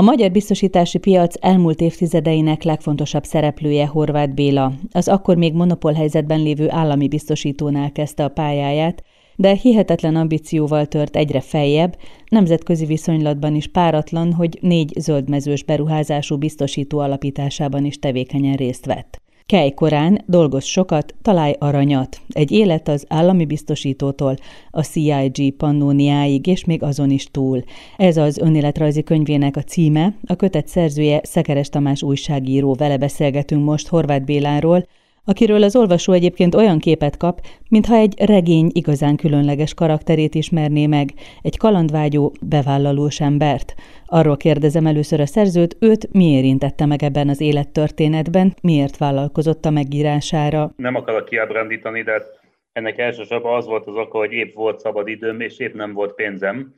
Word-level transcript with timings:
A 0.00 0.02
magyar 0.02 0.30
biztosítási 0.30 0.98
piac 0.98 1.34
elmúlt 1.40 1.80
évtizedeinek 1.80 2.62
legfontosabb 2.62 3.24
szereplője 3.24 3.86
Horváth 3.86 4.34
Béla. 4.34 4.72
Az 4.92 5.08
akkor 5.08 5.36
még 5.36 5.54
monopól 5.54 5.92
helyzetben 5.92 6.42
lévő 6.42 6.70
állami 6.70 7.08
biztosítónál 7.08 7.92
kezdte 7.92 8.24
a 8.24 8.28
pályáját, 8.28 9.02
de 9.36 9.54
hihetetlen 9.54 10.16
ambícióval 10.16 10.86
tört 10.86 11.16
egyre 11.16 11.40
feljebb, 11.40 11.96
nemzetközi 12.28 12.84
viszonylatban 12.84 13.54
is 13.54 13.66
páratlan, 13.68 14.32
hogy 14.32 14.58
négy 14.60 14.92
zöldmezős 14.98 15.64
beruházású 15.64 16.36
biztosító 16.36 16.98
alapításában 16.98 17.84
is 17.84 17.98
tevékenyen 17.98 18.56
részt 18.56 18.86
vett. 18.86 19.20
Kelj 19.50 19.70
korán, 19.70 20.22
dolgoz 20.26 20.64
sokat, 20.64 21.14
találj 21.22 21.54
aranyat. 21.58 22.20
Egy 22.28 22.50
élet 22.50 22.88
az 22.88 23.04
állami 23.08 23.44
biztosítótól 23.44 24.36
a 24.70 24.82
CIG 24.82 25.54
pannóniáig, 25.56 26.46
és 26.46 26.64
még 26.64 26.82
azon 26.82 27.10
is 27.10 27.30
túl. 27.30 27.64
Ez 27.96 28.16
az 28.16 28.38
önéletrajzi 28.38 29.02
könyvének 29.02 29.56
a 29.56 29.62
címe, 29.62 30.14
a 30.26 30.36
kötet 30.36 30.68
szerzője 30.68 31.20
Szekeres 31.22 31.68
Tamás 31.68 32.02
újságíró, 32.02 32.74
vele 32.74 32.96
beszélgetünk 32.96 33.64
most 33.64 33.88
Horváth 33.88 34.24
Béláról, 34.24 34.86
akiről 35.30 35.62
az 35.62 35.76
olvasó 35.76 36.12
egyébként 36.12 36.54
olyan 36.54 36.78
képet 36.78 37.16
kap, 37.16 37.40
mintha 37.68 37.94
egy 37.94 38.14
regény 38.24 38.70
igazán 38.72 39.16
különleges 39.16 39.74
karakterét 39.74 40.34
ismerné 40.34 40.86
meg, 40.86 41.08
egy 41.42 41.56
kalandvágyó, 41.56 42.32
bevállalós 42.42 43.20
embert. 43.20 43.74
Arról 44.06 44.36
kérdezem 44.36 44.86
először 44.86 45.20
a 45.20 45.26
szerzőt, 45.26 45.76
őt 45.80 46.12
mi 46.12 46.24
érintette 46.24 46.86
meg 46.86 47.02
ebben 47.02 47.28
az 47.28 47.40
élettörténetben, 47.40 48.54
miért 48.62 48.96
vállalkozott 48.96 49.64
a 49.64 49.70
megírására. 49.70 50.72
Nem 50.76 50.94
akarok 50.94 51.24
kiábrándítani, 51.24 52.02
de 52.02 52.22
ennek 52.72 52.98
elsősorban 52.98 53.56
az 53.56 53.66
volt 53.66 53.86
az 53.86 53.96
oka, 53.96 54.18
hogy 54.18 54.32
épp 54.32 54.54
volt 54.54 54.78
szabad 54.78 55.08
időm, 55.08 55.40
és 55.40 55.58
épp 55.58 55.74
nem 55.74 55.92
volt 55.92 56.14
pénzem. 56.14 56.74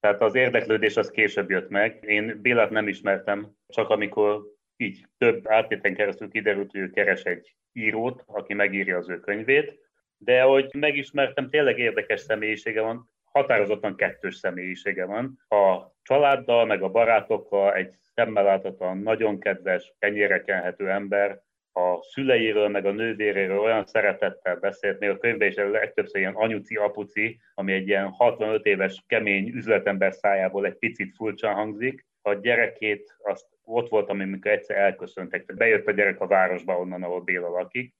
Tehát 0.00 0.22
az 0.22 0.34
érdeklődés 0.34 0.96
az 0.96 1.10
később 1.10 1.50
jött 1.50 1.68
meg. 1.68 1.98
Én 2.06 2.38
Bélát 2.42 2.70
nem 2.70 2.88
ismertem, 2.88 3.52
csak 3.68 3.88
amikor 3.88 4.42
így 4.76 5.06
több 5.18 5.48
áttéten 5.48 5.94
keresztül 5.94 6.30
kiderült, 6.30 6.70
hogy 6.70 6.80
ő 6.80 6.90
keres 6.90 7.22
egy 7.22 7.56
írót, 7.76 8.22
aki 8.26 8.54
megírja 8.54 8.96
az 8.96 9.08
ő 9.08 9.20
könyvét, 9.20 9.78
de 10.18 10.42
hogy 10.42 10.70
megismertem, 10.72 11.50
tényleg 11.50 11.78
érdekes 11.78 12.20
személyisége 12.20 12.80
van, 12.80 13.10
határozottan 13.24 13.96
kettős 13.96 14.34
személyisége 14.34 15.04
van. 15.04 15.44
A 15.48 15.94
családdal, 16.02 16.64
meg 16.64 16.82
a 16.82 16.90
barátokkal 16.90 17.74
egy 17.74 17.94
szemmel 18.14 18.44
láthatóan 18.44 18.98
nagyon 18.98 19.40
kedves, 19.40 19.94
kenyére 19.98 20.42
kenhető 20.42 20.90
ember, 20.90 21.40
a 21.76 22.02
szüleiről, 22.02 22.68
meg 22.68 22.86
a 22.86 22.90
nővéréről 22.90 23.58
olyan 23.58 23.86
szeretettel 23.86 24.56
beszélt, 24.56 24.98
még 24.98 25.08
a 25.08 25.18
könyvben 25.18 25.48
is 25.48 25.54
legtöbbször 25.54 26.20
ilyen 26.20 26.34
anyuci, 26.34 26.76
apuci, 26.76 27.40
ami 27.54 27.72
egy 27.72 27.88
ilyen 27.88 28.08
65 28.08 28.64
éves 28.64 29.04
kemény 29.06 29.48
üzletember 29.48 30.12
szájából 30.12 30.66
egy 30.66 30.78
picit 30.78 31.14
furcsa 31.16 31.52
hangzik. 31.52 32.06
A 32.22 32.34
gyerekét 32.34 33.16
azt 33.22 33.46
ott 33.64 33.88
voltam, 33.88 34.20
amikor 34.20 34.50
egyszer 34.50 34.76
elköszöntek. 34.76 35.54
Bejött 35.54 35.86
a 35.86 35.92
gyerek 35.92 36.20
a 36.20 36.26
városba 36.26 36.78
onnan, 36.78 37.02
ahol 37.02 37.20
Béla 37.20 37.48
lakik, 37.48 37.94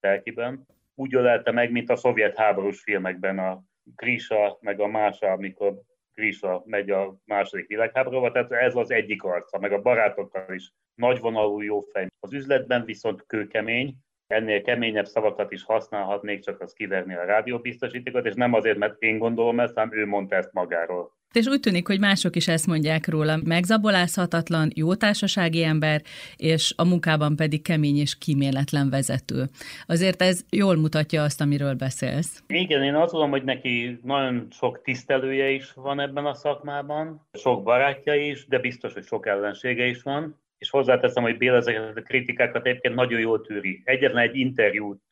Telkiben. 0.00 0.66
Úgy 0.94 1.14
ölelte 1.14 1.50
meg, 1.50 1.70
mint 1.70 1.90
a 1.90 1.96
szovjet 1.96 2.36
háborús 2.36 2.82
filmekben 2.82 3.38
a 3.38 3.62
Grisa, 3.96 4.58
meg 4.60 4.80
a 4.80 4.86
Mása, 4.86 5.30
amikor 5.30 5.74
Grisa 6.14 6.62
megy 6.66 6.90
a 6.90 7.16
második 7.24 7.66
világháborúba, 7.66 8.32
tehát 8.32 8.52
ez 8.52 8.74
az 8.74 8.90
egyik 8.90 9.22
arca, 9.22 9.58
meg 9.58 9.72
a 9.72 9.82
barátokkal 9.82 10.54
is 10.54 10.72
nagyvonalú 10.98 11.60
jó 11.60 11.80
fej. 11.80 12.06
Az 12.20 12.32
üzletben 12.32 12.84
viszont 12.84 13.24
kőkemény, 13.26 13.94
ennél 14.26 14.62
keményebb 14.62 15.06
szavakat 15.06 15.52
is 15.52 15.64
használhatnék, 15.64 16.40
csak 16.40 16.60
az 16.60 16.72
kiverni 16.72 17.14
a 17.14 17.24
rádióbiztosítékot, 17.24 18.26
és 18.26 18.34
nem 18.34 18.52
azért, 18.52 18.78
mert 18.78 19.02
én 19.02 19.18
gondolom 19.18 19.60
ezt, 19.60 19.74
hanem 19.74 19.98
ő 19.98 20.06
mondta 20.06 20.36
ezt 20.36 20.52
magáról. 20.52 21.16
És 21.32 21.46
úgy 21.46 21.60
tűnik, 21.60 21.86
hogy 21.86 22.00
mások 22.00 22.36
is 22.36 22.48
ezt 22.48 22.66
mondják 22.66 23.08
róla. 23.08 23.38
Megzabolázhatatlan, 23.44 24.70
jó 24.74 24.94
társasági 24.94 25.64
ember, 25.64 26.02
és 26.36 26.72
a 26.76 26.84
munkában 26.84 27.36
pedig 27.36 27.62
kemény 27.62 27.96
és 27.96 28.18
kíméletlen 28.18 28.90
vezető. 28.90 29.44
Azért 29.86 30.22
ez 30.22 30.44
jól 30.50 30.76
mutatja 30.76 31.22
azt, 31.22 31.40
amiről 31.40 31.74
beszélsz. 31.74 32.42
Igen, 32.46 32.82
én 32.82 32.94
azt 32.94 33.12
gondolom, 33.12 33.30
hogy 33.30 33.44
neki 33.44 33.98
nagyon 34.02 34.46
sok 34.50 34.82
tisztelője 34.82 35.50
is 35.50 35.72
van 35.72 36.00
ebben 36.00 36.26
a 36.26 36.34
szakmában, 36.34 37.28
sok 37.32 37.62
barátja 37.62 38.14
is, 38.14 38.46
de 38.46 38.58
biztos, 38.58 38.92
hogy 38.92 39.04
sok 39.04 39.26
ellensége 39.26 39.86
is 39.86 40.02
van. 40.02 40.36
És 40.58 40.70
hozzáteszem, 40.70 41.22
hogy 41.22 41.36
Béla 41.36 41.56
ezeket 41.56 41.96
a 41.96 42.02
kritikákat 42.02 42.66
egyébként 42.66 42.94
nagyon 42.94 43.20
jól 43.20 43.40
tűri. 43.40 43.82
Egyetlen 43.84 44.22
egy 44.22 44.36
interjút 44.36 45.02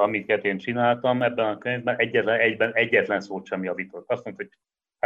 amiket 0.00 0.44
én 0.44 0.58
csináltam 0.58 1.22
ebben 1.22 1.46
a 1.46 1.58
könyvben, 1.58 1.96
egyetlen, 1.96 2.38
egyben 2.38 2.74
egyetlen 2.74 3.20
szót 3.20 3.46
sem 3.46 3.64
javított. 3.64 4.10
Azt 4.10 4.24
mondta, 4.24 4.42
hogy 4.42 4.52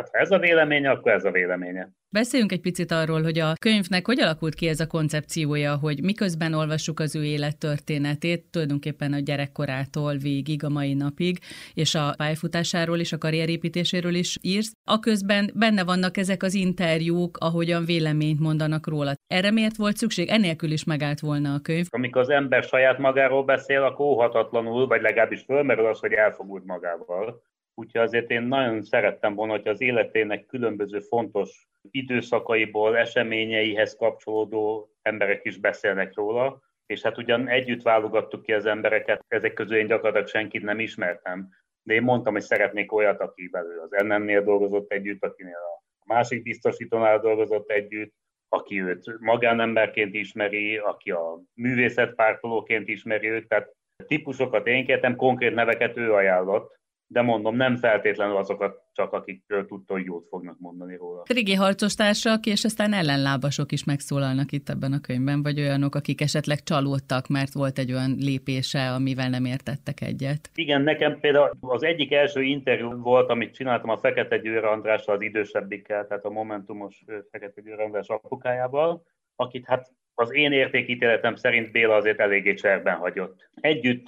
Hát 0.01 0.09
ha 0.13 0.19
ez 0.19 0.31
a 0.31 0.39
véleménye, 0.39 0.91
akkor 0.91 1.13
ez 1.13 1.25
a 1.25 1.31
véleménye. 1.31 1.89
Beszéljünk 2.13 2.53
egy 2.53 2.61
picit 2.61 2.91
arról, 2.91 3.23
hogy 3.23 3.39
a 3.39 3.53
könyvnek 3.61 4.07
hogy 4.07 4.21
alakult 4.21 4.55
ki 4.55 4.69
ez 4.69 4.81
a 4.81 4.87
koncepciója, 4.87 5.77
hogy 5.77 6.03
miközben 6.03 6.55
olvassuk 6.55 7.01
az 7.01 7.17
ő 7.17 7.25
élettörténetét, 7.25 8.51
tulajdonképpen 8.51 9.13
a 9.13 9.19
gyerekkorától 9.19 10.17
végig 10.17 10.65
a 10.65 10.69
mai 10.69 10.95
napig, 10.95 11.39
és 11.75 11.95
a 11.95 12.15
pályafutásáról 12.17 12.99
és 12.99 13.13
a 13.13 13.19
karrierépítéséről 13.19 14.15
is 14.15 14.39
írsz. 14.41 14.73
Aközben 14.85 15.51
benne 15.55 15.85
vannak 15.85 16.17
ezek 16.17 16.43
az 16.43 16.55
interjúk, 16.55 17.37
ahogyan 17.41 17.85
véleményt 17.85 18.41
mondanak 18.41 18.87
róla. 18.87 19.13
Erre 19.27 19.51
miért 19.51 19.77
volt 19.77 19.97
szükség? 19.97 20.29
Enélkül 20.29 20.71
is 20.71 20.85
megállt 20.85 21.21
volna 21.21 21.55
a 21.55 21.61
könyv. 21.63 21.87
Amikor 21.91 22.21
az 22.21 22.31
ember 22.31 22.63
saját 22.63 22.99
magáról 22.99 23.45
beszél, 23.45 23.83
akkor 23.83 24.07
óhatatlanul, 24.07 24.87
vagy 24.87 25.01
legalábbis 25.01 25.43
fölmerül 25.43 25.87
az, 25.87 25.99
hogy 25.99 26.13
elfogult 26.13 26.65
magával. 26.65 27.43
Úgyhogy 27.81 28.01
azért 28.01 28.31
én 28.31 28.43
nagyon 28.43 28.83
szerettem 28.83 29.35
volna, 29.35 29.53
hogy 29.53 29.69
az 29.69 29.81
életének 29.81 30.47
különböző 30.47 30.99
fontos 30.99 31.69
időszakaiból, 31.91 32.97
eseményeihez 32.97 33.97
kapcsolódó 33.97 34.91
emberek 35.03 35.45
is 35.45 35.57
beszélnek 35.57 36.15
róla, 36.15 36.61
és 36.87 37.03
hát 37.03 37.19
ugyan 37.19 37.49
együtt 37.49 37.83
válogattuk 37.83 38.43
ki 38.43 38.53
az 38.53 38.67
embereket, 38.67 39.25
ezek 39.29 39.53
közül 39.53 39.77
én 39.77 39.87
gyakorlatilag 39.87 40.29
senkit 40.29 40.63
nem 40.63 40.79
ismertem, 40.79 41.49
de 41.83 41.95
én 41.95 42.03
mondtam, 42.03 42.33
hogy 42.33 42.43
szeretnék 42.43 42.93
olyat, 42.93 43.21
aki 43.21 43.49
belül 43.49 43.81
az 43.81 44.03
NN-nél 44.03 44.43
dolgozott 44.43 44.93
együtt, 44.93 45.25
akinél 45.25 45.55
a 45.55 45.83
másik 46.05 46.43
biztosítónál 46.43 47.21
dolgozott 47.21 47.71
együtt, 47.71 48.15
aki 48.49 48.83
őt 48.83 49.19
magánemberként 49.19 50.15
ismeri, 50.15 50.77
aki 50.77 51.11
a 51.11 51.41
művészetpártolóként 51.55 52.89
ismeri 52.89 53.29
őt, 53.29 53.49
tehát 53.49 53.75
típusokat 54.07 54.67
én 54.67 54.85
kértem, 54.85 55.17
konkrét 55.17 55.55
neveket 55.55 55.97
ő 55.97 56.13
ajánlott, 56.13 56.80
de 57.13 57.23
mondom, 57.23 57.57
nem 57.57 57.77
feltétlenül 57.77 58.37
azokat 58.37 58.83
csak, 58.93 59.13
akikről 59.13 59.67
tudta, 59.67 59.93
hogy 59.93 60.05
jót 60.05 60.27
fognak 60.29 60.59
mondani 60.59 60.97
róla. 60.97 61.23
Régi 61.35 61.55
harcostársak, 61.55 62.47
és 62.47 62.65
aztán 62.65 62.93
ellenlábasok 62.93 63.73
is 63.73 63.85
megszólalnak 63.85 64.53
itt 64.53 64.69
ebben 64.69 64.93
a 64.93 65.01
könyvben, 65.01 65.43
vagy 65.43 65.61
olyanok, 65.61 65.95
akik 65.95 66.21
esetleg 66.21 66.63
csalódtak, 66.63 67.29
mert 67.29 67.53
volt 67.53 67.79
egy 67.79 67.93
olyan 67.93 68.15
lépése, 68.19 68.91
amivel 68.91 69.29
nem 69.29 69.45
értettek 69.45 70.01
egyet. 70.01 70.51
Igen, 70.55 70.83
nekem 70.83 71.21
például 71.21 71.51
az 71.61 71.83
egyik 71.83 72.13
első 72.13 72.43
interjú 72.43 73.03
volt, 73.03 73.31
amit 73.31 73.55
csináltam 73.55 73.91
a 73.91 73.99
Fekete 73.99 74.39
Győr 74.39 74.65
Andrással, 74.65 75.15
az 75.15 75.23
idősebbikkel, 75.23 76.07
tehát 76.07 76.25
a 76.25 76.31
Momentumos 76.31 77.05
Fekete 77.31 77.61
Győr 77.61 77.81
András 77.81 78.09
apukájával, 78.09 79.03
akit 79.37 79.67
hát 79.67 79.91
az 80.15 80.35
én 80.35 80.53
értékítéletem 80.53 81.35
szerint 81.35 81.71
Béla 81.71 81.95
azért 81.95 82.21
eléggé 82.21 82.55
cserben 82.55 82.97
hagyott. 82.97 83.51
Együtt 83.55 84.07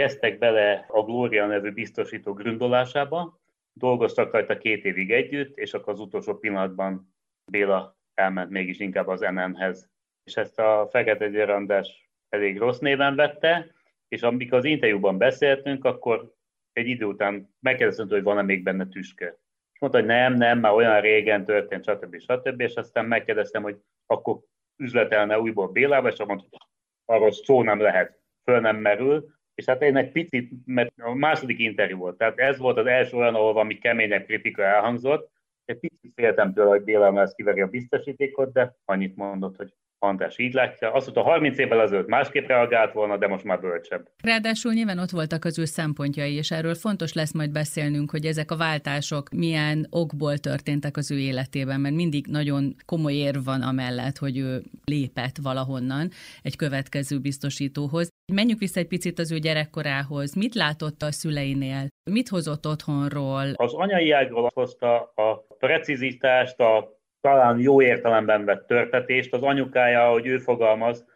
kezdtek 0.00 0.38
bele 0.38 0.84
a 0.88 1.02
Gloria 1.02 1.46
nevű 1.46 1.70
biztosító 1.70 2.32
gründolásába, 2.32 3.40
dolgoztak 3.72 4.32
rajta 4.32 4.58
két 4.58 4.84
évig 4.84 5.12
együtt, 5.12 5.58
és 5.58 5.74
akkor 5.74 5.92
az 5.92 6.00
utolsó 6.00 6.38
pillanatban 6.38 7.14
Béla 7.50 7.96
elment 8.14 8.50
mégis 8.50 8.78
inkább 8.78 9.08
az 9.08 9.20
NN-hez. 9.20 9.90
És 10.24 10.36
ezt 10.36 10.58
a 10.58 10.88
Fekete 10.90 11.28
Gyerandás 11.28 12.10
elég 12.28 12.58
rossz 12.58 12.78
néven 12.78 13.14
vette, 13.16 13.74
és 14.08 14.22
amikor 14.22 14.58
az 14.58 14.64
interjúban 14.64 15.18
beszéltünk, 15.18 15.84
akkor 15.84 16.34
egy 16.72 16.86
idő 16.86 17.04
után 17.04 17.54
megkérdeztem, 17.60 18.08
hogy 18.08 18.22
van-e 18.22 18.42
még 18.42 18.62
benne 18.62 18.86
tüske. 18.86 19.38
És 19.72 19.80
mondta, 19.80 19.98
hogy 19.98 20.08
nem, 20.08 20.34
nem, 20.34 20.58
már 20.58 20.72
olyan 20.72 21.00
régen 21.00 21.44
történt, 21.44 21.84
stb. 21.84 22.18
stb. 22.18 22.60
És 22.60 22.74
aztán 22.74 23.04
megkérdeztem, 23.04 23.62
hogy 23.62 23.76
akkor 24.06 24.40
üzletelne 24.76 25.40
újból 25.40 25.68
Bélába, 25.68 26.08
és 26.08 26.18
mondta, 26.18 26.46
hogy 26.50 26.68
arról 27.04 27.32
szó 27.32 27.62
nem 27.62 27.80
lehet, 27.80 28.18
föl 28.44 28.60
nem 28.60 28.76
merül, 28.76 29.38
és 29.60 29.66
hát 29.66 29.82
én 29.82 29.96
egy 29.96 30.12
picit, 30.12 30.50
mert 30.64 30.92
a 30.96 31.14
második 31.14 31.58
interjú 31.58 31.96
volt, 31.96 32.16
tehát 32.16 32.38
ez 32.38 32.58
volt 32.58 32.78
az 32.78 32.86
első 32.86 33.16
olyan, 33.16 33.34
ahol 33.34 33.52
valami 33.52 33.78
keményebb 33.78 34.24
kritika 34.24 34.62
elhangzott, 34.62 35.30
egy 35.64 35.78
picit 35.78 36.12
féltem 36.14 36.52
tőle, 36.52 36.68
hogy 36.68 36.82
Béla 36.82 37.20
ezt 37.20 37.34
kiveri 37.34 37.60
a 37.60 37.66
biztosítékot, 37.66 38.52
de 38.52 38.74
annyit 38.84 39.16
mondott, 39.16 39.56
hogy 39.56 39.72
András 40.02 40.38
így 40.38 40.52
látja. 40.52 40.92
Azt 40.92 41.04
mondta, 41.04 41.30
30 41.30 41.58
évvel 41.58 41.80
ezelőtt 41.80 42.06
másképp 42.08 42.46
reagált 42.46 42.92
volna, 42.92 43.16
de 43.16 43.26
most 43.26 43.44
már 43.44 43.60
bölcsebb. 43.60 44.08
Ráadásul 44.22 44.72
nyilván 44.72 44.98
ott 44.98 45.10
voltak 45.10 45.44
az 45.44 45.58
ő 45.58 45.64
szempontjai, 45.64 46.34
és 46.34 46.50
erről 46.50 46.74
fontos 46.74 47.12
lesz 47.12 47.32
majd 47.32 47.52
beszélnünk, 47.52 48.10
hogy 48.10 48.24
ezek 48.24 48.50
a 48.50 48.56
váltások 48.56 49.30
milyen 49.30 49.86
okból 49.90 50.38
történtek 50.38 50.96
az 50.96 51.10
ő 51.10 51.18
életében, 51.18 51.80
mert 51.80 51.94
mindig 51.94 52.26
nagyon 52.26 52.74
komoly 52.86 53.12
érv 53.12 53.44
van 53.44 53.62
amellett, 53.62 54.16
hogy 54.16 54.38
ő 54.38 54.62
lépett 54.84 55.36
valahonnan 55.42 56.10
egy 56.42 56.56
következő 56.56 57.18
biztosítóhoz. 57.18 58.08
Menjünk 58.32 58.60
vissza 58.60 58.80
egy 58.80 58.86
picit 58.86 59.18
az 59.18 59.32
ő 59.32 59.38
gyerekkorához. 59.38 60.34
Mit 60.34 60.54
látott 60.54 61.02
a 61.02 61.12
szüleinél? 61.12 61.86
Mit 62.10 62.28
hozott 62.28 62.66
otthonról? 62.66 63.52
Az 63.54 63.74
anyai 63.74 64.10
ágról 64.10 64.50
hozta 64.54 65.12
a 65.14 65.46
precizitást, 65.58 66.60
a 66.60 66.99
talán 67.20 67.58
jó 67.58 67.82
értelemben 67.82 68.44
vett 68.44 68.66
törtetést. 68.66 69.32
Az 69.32 69.42
anyukája, 69.42 70.06
ahogy 70.06 70.26
ő 70.26 70.38
fogalmaz, 70.38 71.06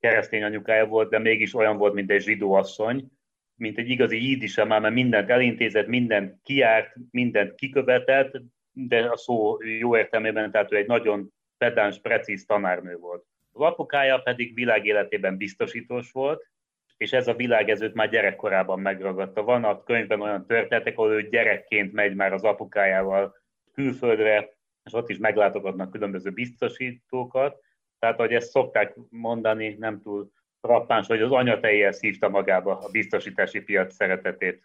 keresztény 0.00 0.42
anyukája 0.42 0.86
volt, 0.86 1.10
de 1.10 1.18
mégis 1.18 1.54
olyan 1.54 1.76
volt, 1.76 1.94
mint 1.94 2.10
egy 2.10 2.22
zsidó 2.22 2.52
asszony, 2.52 3.06
mint 3.54 3.78
egy 3.78 3.88
igazi 3.88 4.22
jídise 4.22 4.64
már, 4.64 4.80
mert 4.80 4.94
mindent 4.94 5.30
elintézett, 5.30 5.86
mindent 5.86 6.36
kiárt, 6.42 6.94
mindent 7.10 7.54
kikövetett, 7.54 8.40
de 8.72 9.04
a 9.10 9.16
szó 9.16 9.62
jó 9.62 9.96
értelmében, 9.96 10.50
tehát 10.50 10.72
ő 10.72 10.76
egy 10.76 10.86
nagyon 10.86 11.32
pedáns, 11.58 12.00
precíz 12.00 12.46
tanárnő 12.46 12.96
volt. 12.96 13.24
Az 13.52 13.60
apukája 13.60 14.18
pedig 14.18 14.54
világéletében 14.54 15.36
biztosítós 15.36 16.10
volt, 16.12 16.50
és 16.96 17.12
ez 17.12 17.28
a 17.28 17.34
világ 17.34 17.68
ez 17.68 17.82
őt 17.82 17.94
már 17.94 18.08
gyerekkorában 18.08 18.80
megragadta. 18.80 19.42
Van 19.42 19.64
a 19.64 19.82
könyvben 19.82 20.20
olyan 20.20 20.46
történetek, 20.46 20.98
ahol 20.98 21.12
ő 21.12 21.28
gyerekként 21.28 21.92
megy 21.92 22.14
már 22.14 22.32
az 22.32 22.44
apukájával 22.44 23.36
külföldre, 23.74 24.48
és 24.84 24.92
ott 24.92 25.08
is 25.08 25.18
meglátogatnak 25.18 25.90
különböző 25.90 26.30
biztosítókat. 26.30 27.60
Tehát, 27.98 28.16
hogy 28.16 28.32
ezt 28.32 28.50
szokták 28.50 28.96
mondani, 29.08 29.76
nem 29.78 30.00
túl 30.00 30.30
frappáns, 30.60 31.06
hogy 31.06 31.22
az 31.22 31.30
anyatejjel 31.30 31.92
szívta 31.92 32.28
magába 32.28 32.78
a 32.78 32.88
biztosítási 32.90 33.60
piac 33.60 33.94
szeretetét 33.94 34.62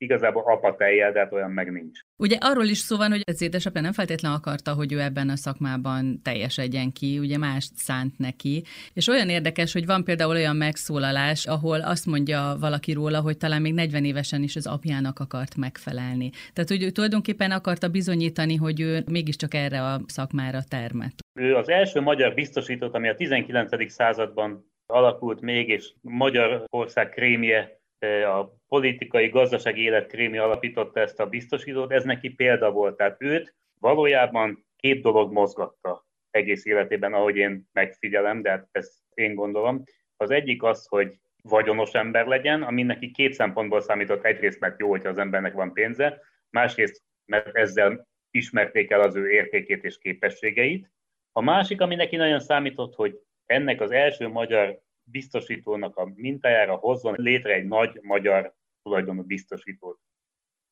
igazából 0.00 0.42
apatejjel, 0.46 1.12
de 1.12 1.18
hát 1.18 1.32
olyan 1.32 1.50
meg 1.50 1.72
nincs. 1.72 2.00
Ugye 2.16 2.36
arról 2.40 2.64
is 2.64 2.78
szó 2.78 2.96
van, 2.96 3.10
hogy 3.10 3.22
az 3.26 3.42
édesapja 3.42 3.80
nem 3.80 3.92
feltétlenül 3.92 4.36
akarta, 4.36 4.72
hogy 4.72 4.92
ő 4.92 5.00
ebben 5.00 5.28
a 5.28 5.36
szakmában 5.36 6.20
teljesedjen 6.22 6.92
ki, 6.92 7.18
ugye 7.18 7.38
mást 7.38 7.74
szánt 7.74 8.18
neki, 8.18 8.62
és 8.92 9.08
olyan 9.08 9.28
érdekes, 9.28 9.72
hogy 9.72 9.86
van 9.86 10.04
például 10.04 10.30
olyan 10.30 10.56
megszólalás, 10.56 11.46
ahol 11.46 11.80
azt 11.80 12.06
mondja 12.06 12.56
valaki 12.60 12.92
róla, 12.92 13.20
hogy 13.20 13.36
talán 13.36 13.60
még 13.60 13.74
40 13.74 14.04
évesen 14.04 14.42
is 14.42 14.56
az 14.56 14.66
apjának 14.66 15.18
akart 15.18 15.56
megfelelni. 15.56 16.30
Tehát, 16.52 16.70
hogy 16.70 16.82
ő 16.82 16.90
tulajdonképpen 16.90 17.50
akarta 17.50 17.88
bizonyítani, 17.88 18.56
hogy 18.56 18.80
ő 18.80 19.04
mégiscsak 19.10 19.54
erre 19.54 19.82
a 19.82 20.00
szakmára 20.06 20.58
termet. 20.68 21.14
Ő 21.38 21.54
az 21.54 21.68
első 21.68 22.00
magyar 22.00 22.34
biztosított, 22.34 22.94
ami 22.94 23.08
a 23.08 23.14
19. 23.14 23.90
században 23.90 24.68
alakult 24.86 25.40
még, 25.40 25.68
és 25.68 25.92
Magyarország 26.00 27.08
krémje 27.08 27.79
a 28.26 28.54
politikai, 28.68 29.28
gazdasági 29.28 29.82
élet 29.82 30.06
krémi 30.06 30.38
alapította 30.38 31.00
ezt 31.00 31.20
a 31.20 31.26
biztosítót, 31.26 31.92
ez 31.92 32.04
neki 32.04 32.28
példa 32.28 32.70
volt. 32.70 32.96
Tehát 32.96 33.22
őt 33.22 33.54
valójában 33.80 34.66
két 34.76 35.02
dolog 35.02 35.32
mozgatta 35.32 36.06
egész 36.30 36.64
életében, 36.64 37.14
ahogy 37.14 37.36
én 37.36 37.68
megfigyelem, 37.72 38.42
de 38.42 38.50
hát 38.50 38.68
ezt 38.72 38.92
én 39.14 39.34
gondolom. 39.34 39.82
Az 40.16 40.30
egyik 40.30 40.62
az, 40.62 40.86
hogy 40.86 41.18
vagyonos 41.42 41.92
ember 41.92 42.26
legyen, 42.26 42.62
ami 42.62 42.82
neki 42.82 43.10
két 43.10 43.32
szempontból 43.32 43.80
számított. 43.80 44.24
Egyrészt, 44.24 44.60
mert 44.60 44.80
jó, 44.80 44.90
hogyha 44.90 45.08
az 45.08 45.18
embernek 45.18 45.52
van 45.52 45.72
pénze, 45.72 46.20
másrészt, 46.50 47.02
mert 47.24 47.56
ezzel 47.56 48.08
ismerték 48.30 48.90
el 48.90 49.00
az 49.00 49.16
ő 49.16 49.30
értékét 49.30 49.84
és 49.84 49.98
képességeit. 49.98 50.90
A 51.32 51.40
másik, 51.40 51.80
ami 51.80 51.94
neki 51.94 52.16
nagyon 52.16 52.40
számított, 52.40 52.94
hogy 52.94 53.18
ennek 53.46 53.80
az 53.80 53.90
első 53.90 54.28
magyar 54.28 54.80
biztosítónak 55.10 55.96
a 55.96 56.12
mintájára 56.14 56.76
hozzon 56.76 57.14
létre 57.16 57.54
egy 57.54 57.66
nagy 57.66 57.98
magyar 58.02 58.54
tulajdonú 58.82 59.22
biztosítót. 59.22 59.98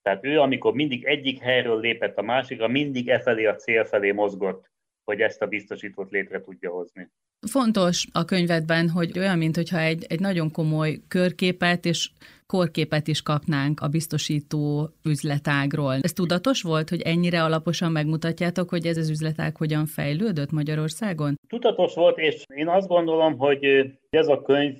Tehát 0.02 0.24
ő, 0.24 0.40
amikor 0.40 0.74
mindig 0.74 1.04
egyik 1.04 1.38
helyről 1.38 1.80
lépett 1.80 2.18
a 2.18 2.22
másikra, 2.22 2.68
mindig 2.68 3.08
e 3.08 3.20
felé 3.20 3.44
a 3.44 3.56
cél 3.56 3.84
felé 3.84 4.10
mozgott, 4.12 4.70
hogy 5.04 5.20
ezt 5.20 5.42
a 5.42 5.46
biztosítót 5.46 6.10
létre 6.10 6.40
tudja 6.40 6.70
hozni. 6.70 7.10
Fontos 7.46 8.06
a 8.12 8.24
könyvedben, 8.24 8.88
hogy 8.88 9.18
olyan, 9.18 9.38
mintha 9.38 9.78
egy, 9.78 10.04
egy 10.08 10.20
nagyon 10.20 10.50
komoly 10.50 10.98
körképet 11.08 11.84
és 11.84 12.10
korképet 12.46 13.06
is 13.06 13.22
kapnánk 13.22 13.80
a 13.80 13.88
biztosító 13.88 14.90
üzletágról. 15.04 15.94
Ez 16.00 16.12
tudatos 16.12 16.62
volt, 16.62 16.88
hogy 16.88 17.00
ennyire 17.00 17.42
alaposan 17.42 17.92
megmutatjátok, 17.92 18.68
hogy 18.68 18.86
ez 18.86 18.96
az 18.96 19.10
üzletág 19.10 19.56
hogyan 19.56 19.86
fejlődött 19.86 20.50
Magyarországon? 20.50 21.34
Tudatos 21.48 21.94
volt, 21.94 22.18
és 22.18 22.42
én 22.54 22.68
azt 22.68 22.88
gondolom, 22.88 23.38
hogy 23.38 23.64
ez 24.10 24.28
a 24.28 24.42
könyv 24.42 24.76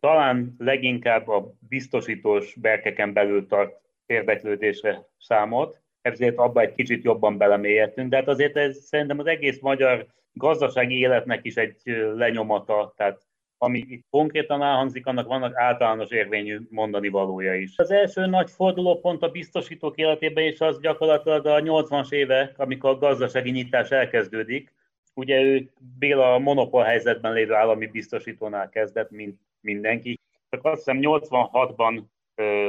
talán 0.00 0.54
leginkább 0.58 1.28
a 1.28 1.52
biztosítós 1.68 2.56
berkeken 2.60 3.12
belül 3.12 3.46
tart 3.46 3.80
érdeklődésre 4.06 5.06
számot, 5.18 5.80
ezért 6.00 6.36
abba 6.36 6.60
egy 6.60 6.74
kicsit 6.74 7.04
jobban 7.04 7.38
belemélyedtünk, 7.38 8.10
de 8.10 8.16
hát 8.16 8.28
azért 8.28 8.56
ez 8.56 8.76
szerintem 8.76 9.18
az 9.18 9.26
egész 9.26 9.60
magyar 9.60 10.06
gazdasági 10.32 10.98
életnek 10.98 11.44
is 11.44 11.56
egy 11.56 11.76
lenyomata, 12.14 12.92
tehát 12.96 13.20
ami 13.58 13.84
itt 13.88 14.06
konkrétan 14.10 14.62
elhangzik, 14.62 15.06
annak 15.06 15.26
vannak 15.26 15.56
általános 15.56 16.10
érvényű 16.10 16.60
mondani 16.70 17.08
valója 17.08 17.54
is. 17.54 17.78
Az 17.78 17.90
első 17.90 18.26
nagy 18.26 18.50
fordulópont 18.50 19.22
a 19.22 19.30
biztosítók 19.30 19.96
életében 19.96 20.44
is 20.44 20.60
az 20.60 20.80
gyakorlatilag 20.80 21.46
a 21.46 21.60
80-as 21.60 22.12
évek, 22.12 22.58
amikor 22.58 22.90
a 22.90 22.98
gazdasági 22.98 23.50
nyitás 23.50 23.90
elkezdődik. 23.90 24.74
Ugye 25.14 25.40
ő 25.40 25.70
Béla 25.98 26.34
a 26.34 26.38
monopól 26.38 26.82
helyzetben 26.82 27.32
lévő 27.32 27.54
állami 27.54 27.86
biztosítónál 27.86 28.68
kezdett, 28.68 29.10
mint 29.10 29.40
mindenki. 29.60 30.18
Csak 30.50 30.64
azt 30.64 30.76
hiszem 30.76 30.98
86-ban 31.00 32.02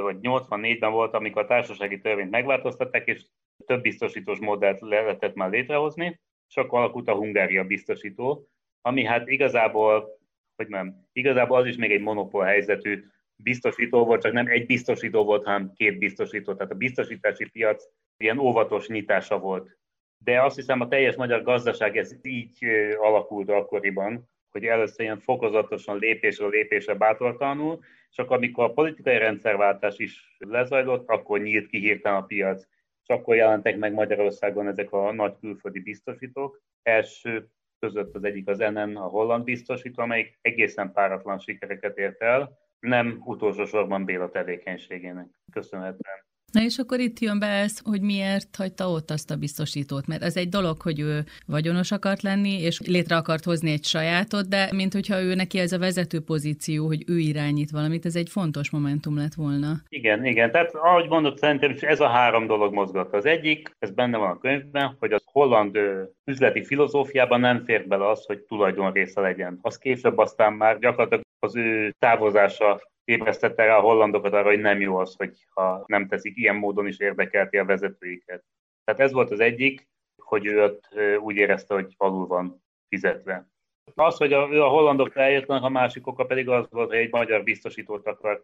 vagy 0.02 0.18
84-ben 0.22 0.92
volt, 0.92 1.14
amikor 1.14 1.42
a 1.44 1.48
társasági 1.48 2.00
törvényt 2.00 2.30
megváltoztatták, 2.30 3.08
és 3.08 3.26
több 3.66 3.82
biztosítós 3.82 4.40
modellt 4.40 4.82
lehetett 4.82 5.36
már 5.36 5.50
létrehozni, 5.50 6.20
és 6.48 6.56
alakult 6.56 7.08
a 7.08 7.16
Hungária 7.16 7.64
biztosító, 7.64 8.48
ami 8.82 9.04
hát 9.04 9.28
igazából 9.28 10.22
hogy 10.56 10.68
nem, 10.68 11.08
igazából 11.12 11.58
az 11.58 11.66
is 11.66 11.76
még 11.76 11.92
egy 11.92 12.02
monopól 12.02 12.44
helyzetű 12.44 13.04
biztosító 13.36 14.06
volt, 14.06 14.22
csak 14.22 14.34
nem 14.34 14.48
egy 14.48 14.66
biztosító 14.66 15.24
volt, 15.24 15.44
hanem 15.44 15.74
két 15.76 15.98
biztosító. 15.98 16.54
Tehát 16.54 16.72
a 16.72 16.76
biztosítási 16.76 17.50
piac 17.50 17.84
ilyen 18.18 18.38
óvatos 18.38 18.88
nyitása 18.88 19.40
volt. 19.40 19.78
De 20.18 20.42
azt 20.42 20.56
hiszem 20.56 20.82
a 20.82 20.88
teljes 20.88 21.16
magyar 21.16 21.42
gazdaság 21.42 21.98
ez 21.98 22.16
így 22.22 22.66
alakult 22.98 23.50
akkoriban, 23.50 24.30
hogy 24.52 24.66
először 24.66 25.00
ilyen 25.00 25.20
fokozatosan 25.20 25.98
lépésről 25.98 26.50
lépésre 26.50 26.94
bátortalanul, 26.94 27.80
és 28.10 28.18
akkor 28.18 28.36
amikor 28.36 28.64
a 28.64 28.74
politikai 28.74 29.18
rendszerváltás 29.18 29.98
is 29.98 30.36
lezajlott, 30.38 31.10
akkor 31.10 31.40
nyílt 31.40 31.68
ki 31.68 31.80
hirtelen 31.80 32.22
a 32.22 32.26
piac, 32.26 32.68
és 33.08 33.10
akkor 33.16 33.36
jelentek 33.36 33.78
meg 33.78 33.94
Magyarországon 33.94 34.68
ezek 34.68 34.92
a 34.92 35.12
nagy 35.12 35.40
külföldi 35.40 35.80
biztosítók. 35.80 36.62
Első 36.82 37.48
között 37.80 38.16
az 38.16 38.24
egyik 38.24 38.48
az 38.48 38.58
NN, 38.58 38.96
a 38.96 39.08
holland 39.08 39.44
biztosító, 39.44 40.02
amelyik 40.02 40.38
egészen 40.42 40.92
páratlan 40.92 41.40
sikereket 41.40 41.98
ért 41.98 42.22
el, 42.22 42.58
nem 42.80 43.22
utolsó 43.26 43.66
sorban 43.66 44.06
Béla 44.06 44.30
tevékenységének 44.30 45.28
köszönhetően. 45.52 46.33
Na 46.54 46.62
és 46.62 46.78
akkor 46.78 47.00
itt 47.00 47.20
jön 47.20 47.40
be 47.40 47.48
ez, 47.48 47.80
hogy 47.84 48.02
miért 48.02 48.56
hagyta 48.56 48.90
ott 48.90 49.10
azt 49.10 49.32
a 49.32 49.36
biztosítót, 49.36 50.08
mert 50.08 50.24
ez 50.24 50.38
egy 50.38 50.50
dolog, 50.50 50.82
hogy 50.82 51.00
ő 51.00 51.24
vagyonos 51.46 51.92
akart 51.92 52.22
lenni, 52.22 52.62
és 52.62 52.80
létre 52.80 53.16
akart 53.16 53.44
hozni 53.44 53.72
egy 53.72 53.84
sajátot, 53.84 54.50
de 54.50 54.70
mint 54.74 54.94
hogyha 54.94 55.22
ő 55.22 55.36
neki 55.36 55.60
ez 55.60 55.72
a 55.72 55.80
vezető 55.80 56.20
pozíció, 56.20 56.86
hogy 56.86 57.04
ő 57.08 57.18
irányít 57.18 57.72
valamit, 57.72 58.06
ez 58.06 58.16
egy 58.16 58.30
fontos 58.30 58.70
momentum 58.70 59.18
lett 59.18 59.34
volna. 59.34 59.74
Igen, 59.90 60.26
igen. 60.26 60.52
Tehát 60.52 60.76
ahogy 60.76 61.08
mondott, 61.08 61.38
szerintem 61.38 61.76
ez 61.80 62.00
a 62.00 62.08
három 62.08 62.48
dolog 62.48 62.74
mozgatta. 62.74 63.18
Az 63.18 63.26
egyik, 63.26 63.76
ez 63.80 63.92
benne 63.92 64.18
van 64.18 64.30
a 64.30 64.38
könyvben, 64.38 64.96
hogy 65.00 65.12
az 65.12 65.24
holland 65.26 65.78
üzleti 66.26 66.64
filozófiában 66.64 67.40
nem 67.40 67.64
fér 67.66 67.88
bele 67.88 68.10
az, 68.10 68.26
hogy 68.26 68.40
tulajdon 68.40 68.92
része 68.92 69.22
legyen. 69.22 69.60
Az 69.62 69.78
később 69.78 70.18
aztán 70.18 70.54
már 70.54 70.80
gyakorlatilag 70.80 71.24
az 71.40 71.56
ő 71.56 71.96
távozása 72.00 72.82
ébresztette 73.06 73.66
rá 73.66 73.78
a 73.78 73.82
hollandokat 73.82 74.34
arra, 74.34 74.50
hogy 74.50 74.60
nem 74.60 74.82
jó 74.82 74.96
az, 74.96 75.16
hogy 75.16 75.48
ha 75.50 75.84
nem 75.88 76.08
teszik 76.08 76.38
ilyen 76.38 76.56
módon 76.56 76.88
is 76.88 77.00
érdekelti 77.00 77.58
a 77.58 77.66
vezetőiket. 77.66 78.44
Tehát 78.84 79.02
ez 79.02 79.12
volt 79.12 79.32
az 79.32 79.40
egyik, 79.40 79.88
hogy 80.18 80.46
ő 80.46 80.80
úgy 81.20 81.36
érezte, 81.36 81.74
hogy 81.74 81.94
alul 81.98 82.28
van 82.28 82.64
fizetve. 82.90 83.48
Az, 83.96 84.18
hogy 84.18 84.34
a, 84.34 84.48
ő 84.52 84.64
a 84.64 84.68
hollandok 84.68 85.16
eljöttek, 85.16 85.62
a 85.62 85.70
másik 85.70 86.08
oka 86.08 86.26
pedig 86.26 86.50
az 86.50 86.68
volt, 86.70 86.90
hogy 86.90 86.98
egy 86.98 87.12
magyar 87.12 87.44
biztosítót 87.44 88.08
akart 88.08 88.44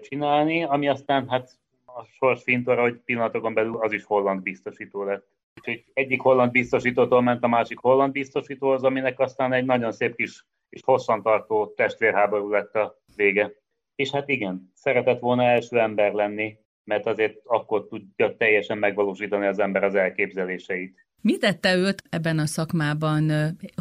csinálni, 0.00 0.64
ami 0.64 0.88
aztán 0.88 1.28
hát 1.28 1.58
a 1.86 2.04
sors 2.04 2.42
fintora, 2.42 2.82
hogy 2.82 2.94
pillanatokon 3.04 3.54
belül 3.54 3.76
az 3.76 3.92
is 3.92 4.04
holland 4.04 4.42
biztosító 4.42 5.02
lett. 5.02 5.26
Úgyhogy 5.56 5.84
egyik 5.92 6.20
holland 6.20 6.50
biztosítótól 6.50 7.22
ment 7.22 7.44
a 7.44 7.48
másik 7.48 7.78
holland 7.78 8.12
biztosítóhoz, 8.12 8.84
aminek 8.84 9.20
aztán 9.20 9.52
egy 9.52 9.64
nagyon 9.64 9.92
szép 9.92 10.16
kis 10.16 10.44
és 10.68 10.80
hosszantartó 10.84 11.66
testvérháború 11.66 12.50
lett 12.50 12.74
a 12.74 12.98
vége. 13.16 13.52
És 13.94 14.10
hát 14.10 14.28
igen, 14.28 14.70
szeretett 14.74 15.20
volna 15.20 15.42
első 15.42 15.78
ember 15.78 16.12
lenni, 16.12 16.56
mert 16.84 17.06
azért 17.06 17.36
akkor 17.44 17.86
tudja 17.88 18.36
teljesen 18.36 18.78
megvalósítani 18.78 19.46
az 19.46 19.58
ember 19.58 19.84
az 19.84 19.94
elképzeléseit. 19.94 21.04
Mi 21.26 21.38
tette 21.38 21.76
őt 21.76 22.02
ebben 22.10 22.38
a 22.38 22.46
szakmában, 22.46 23.32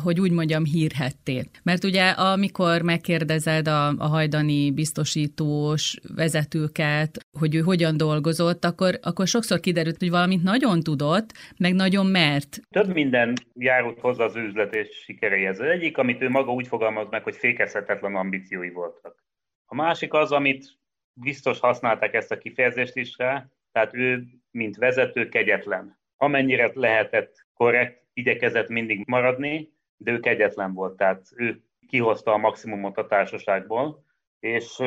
hogy 0.03 0.19
úgy 0.19 0.31
mondjam, 0.31 0.63
hírhetté? 0.65 1.41
Mert 1.63 1.83
ugye 1.83 2.09
amikor 2.09 2.81
megkérdezed 2.81 3.67
a, 3.67 3.87
a 3.87 4.07
hajdani 4.07 4.71
biztosítós 4.71 5.97
vezetőket, 6.15 7.17
hogy 7.39 7.55
ő 7.55 7.59
hogyan 7.59 7.97
dolgozott, 7.97 8.65
akkor, 8.65 8.99
akkor 9.01 9.27
sokszor 9.27 9.59
kiderült, 9.59 9.99
hogy 9.99 10.09
valamit 10.09 10.43
nagyon 10.43 10.79
tudott, 10.79 11.31
meg 11.57 11.73
nagyon 11.73 12.05
mert. 12.05 12.59
Több 12.69 12.93
minden 12.93 13.33
járult 13.53 13.99
hozzá 13.99 14.23
az 14.23 14.35
üzlet 14.35 14.75
és 14.75 14.87
sikereihez. 15.03 15.59
Az 15.59 15.67
egyik, 15.67 15.97
amit 15.97 16.21
ő 16.21 16.29
maga 16.29 16.51
úgy 16.51 16.67
fogalmaz 16.67 17.07
meg, 17.09 17.23
hogy 17.23 17.35
fékezhetetlen 17.35 18.15
ambíciói 18.15 18.69
voltak. 18.69 19.23
A 19.73 19.75
másik 19.75 20.13
az, 20.13 20.31
amit 20.31 20.65
biztos 21.13 21.59
használták 21.59 22.13
ezt 22.13 22.31
a 22.31 22.37
kifejezést 22.37 22.95
is 22.95 23.17
rá, 23.17 23.45
tehát 23.71 23.93
ő, 23.93 24.23
mint 24.51 24.75
vezető, 24.75 25.29
kegyetlen. 25.29 25.99
Amennyire 26.17 26.71
lehetett 26.73 27.45
korrekt 27.53 28.03
igyekezett 28.13 28.67
mindig 28.67 29.03
maradni, 29.07 29.73
de 29.97 30.11
ő 30.11 30.19
kegyetlen 30.19 30.73
volt, 30.73 30.97
tehát 30.97 31.27
ő 31.35 31.63
kihozta 31.87 32.31
a 32.31 32.37
maximumot 32.37 32.97
a 32.97 33.07
társaságból, 33.07 34.03
és 34.39 34.81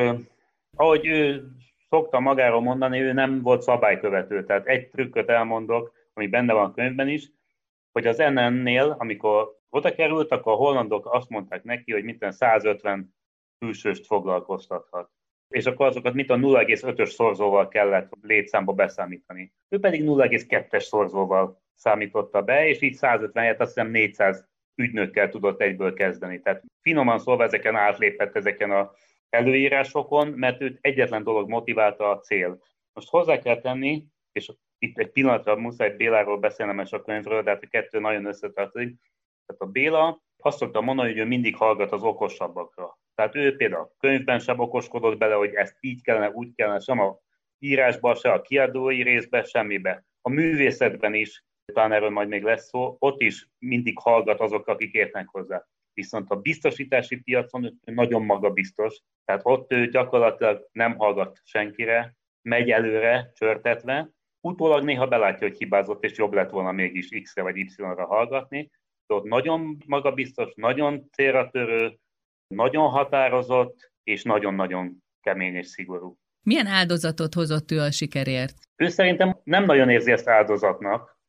ahogy 0.75 1.05
ő 1.05 1.47
szokta 1.89 2.19
magáról 2.19 2.61
mondani, 2.61 2.99
ő 2.99 3.13
nem 3.13 3.41
volt 3.41 3.61
szabálykövető. 3.61 4.43
Tehát 4.43 4.65
egy 4.65 4.89
trükköt 4.89 5.29
elmondok, 5.29 5.93
ami 6.13 6.27
benne 6.27 6.53
van 6.53 6.65
a 6.65 6.73
könyvben 6.73 7.07
is, 7.07 7.31
hogy 7.91 8.07
az 8.07 8.17
NN-nél, 8.17 8.95
amikor 8.99 9.55
oda 9.69 9.93
került, 9.93 10.31
akkor 10.31 10.53
a 10.53 10.55
hollandok 10.55 11.13
azt 11.13 11.29
mondták 11.29 11.63
neki, 11.63 11.91
hogy 11.91 12.03
minden 12.03 12.31
150 12.31 13.15
külsőst 13.59 14.05
foglalkoztathat. 14.05 15.09
És 15.47 15.65
akkor 15.65 15.85
azokat 15.85 16.13
mit 16.13 16.29
a 16.29 16.35
0,5-ös 16.35 17.09
szorzóval 17.09 17.67
kellett 17.67 18.11
létszámba 18.21 18.73
beszámítani. 18.73 19.53
Ő 19.69 19.79
pedig 19.79 20.03
0,2-es 20.03 20.83
szorzóval 20.83 21.61
számította 21.73 22.41
be, 22.41 22.67
és 22.67 22.81
így 22.81 22.93
150 22.93 23.43
helyett 23.43 23.59
azt 23.59 23.73
hiszem 23.73 23.91
400 23.91 24.47
ügynökkel 24.75 25.29
tudott 25.29 25.61
egyből 25.61 25.93
kezdeni. 25.93 26.41
Tehát 26.41 26.63
finoman 26.81 27.19
szólva 27.19 27.43
ezeken 27.43 27.75
átlépett 27.75 28.35
ezeken 28.35 28.71
a 28.71 28.91
előírásokon, 29.29 30.27
mert 30.27 30.61
őt 30.61 30.77
egyetlen 30.81 31.23
dolog 31.23 31.49
motiválta 31.49 32.09
a 32.09 32.19
cél. 32.19 32.63
Most 32.93 33.09
hozzá 33.09 33.39
kell 33.39 33.61
tenni, 33.61 34.05
és 34.31 34.51
itt 34.79 34.97
egy 34.97 35.11
pillanatra 35.11 35.55
muszáj 35.55 35.95
Béláról 35.95 36.37
beszélnem 36.37 36.79
és 36.79 36.91
a 36.91 37.01
könyvről, 37.01 37.43
de 37.43 37.49
hát 37.49 37.63
a 37.63 37.67
kettő 37.67 37.99
nagyon 37.99 38.25
összetartozik. 38.25 38.99
Tehát 39.45 39.61
a 39.61 39.65
Béla 39.65 40.21
azt 40.37 40.57
szokta 40.57 40.81
mondani, 40.81 41.09
hogy 41.09 41.17
ő 41.17 41.25
mindig 41.25 41.55
hallgat 41.55 41.91
az 41.91 42.03
okosabbakra. 42.03 42.97
Tehát 43.17 43.35
ő 43.35 43.55
például 43.55 43.81
a 43.81 43.95
könyvben 43.99 44.39
sem 44.39 44.59
okoskodott 44.59 45.17
bele, 45.17 45.33
hogy 45.33 45.53
ezt 45.53 45.77
így 45.79 46.01
kellene, 46.01 46.29
úgy 46.29 46.55
kellene, 46.55 46.79
sem 46.79 46.99
a 46.99 47.19
írásban, 47.59 48.15
se 48.15 48.31
a 48.31 48.41
kiadói 48.41 49.03
részben, 49.03 49.43
semmibe. 49.43 50.05
A 50.21 50.29
művészetben 50.29 51.13
is, 51.13 51.45
talán 51.73 51.91
erről 51.91 52.09
majd 52.09 52.27
még 52.27 52.43
lesz 52.43 52.67
szó, 52.67 52.95
ott 52.99 53.21
is 53.21 53.47
mindig 53.59 53.99
hallgat 53.99 54.39
azok, 54.39 54.67
akik 54.67 54.93
értenek 54.93 55.27
hozzá. 55.27 55.65
Viszont 55.93 56.29
a 56.29 56.35
biztosítási 56.35 57.21
piacon 57.21 57.79
nagyon 57.85 58.21
magabiztos, 58.21 59.01
tehát 59.25 59.41
ott 59.43 59.71
ő 59.71 59.87
gyakorlatilag 59.87 60.67
nem 60.71 60.97
hallgat 60.97 61.41
senkire, 61.43 62.15
megy 62.41 62.69
előre, 62.71 63.31
csörtetve, 63.33 64.09
utólag 64.41 64.83
néha 64.83 65.07
belátja, 65.07 65.47
hogy 65.47 65.57
hibázott, 65.57 66.03
és 66.03 66.17
jobb 66.17 66.33
lett 66.33 66.49
volna 66.49 66.71
mégis 66.71 67.09
X-re 67.21 67.41
vagy 67.41 67.57
Y-ra 67.57 68.05
hallgatni, 68.05 68.71
de 69.07 69.15
ott 69.15 69.23
nagyon 69.23 69.77
magabiztos, 69.85 70.53
nagyon 70.55 71.09
célra 71.11 71.49
törő, 71.49 71.99
nagyon 72.47 72.89
határozott, 72.89 73.91
és 74.03 74.23
nagyon-nagyon 74.23 75.03
kemény 75.21 75.55
és 75.55 75.67
szigorú. 75.67 76.17
Milyen 76.41 76.65
áldozatot 76.65 77.33
hozott 77.33 77.71
ő 77.71 77.79
a 77.79 77.91
sikerért? 77.91 78.53
Ő 78.75 78.87
szerintem 78.87 79.39
nem 79.43 79.65
nagyon 79.65 79.89
érzi 79.89 80.11
ezt 80.11 80.27
áldozatnak, 80.27 81.19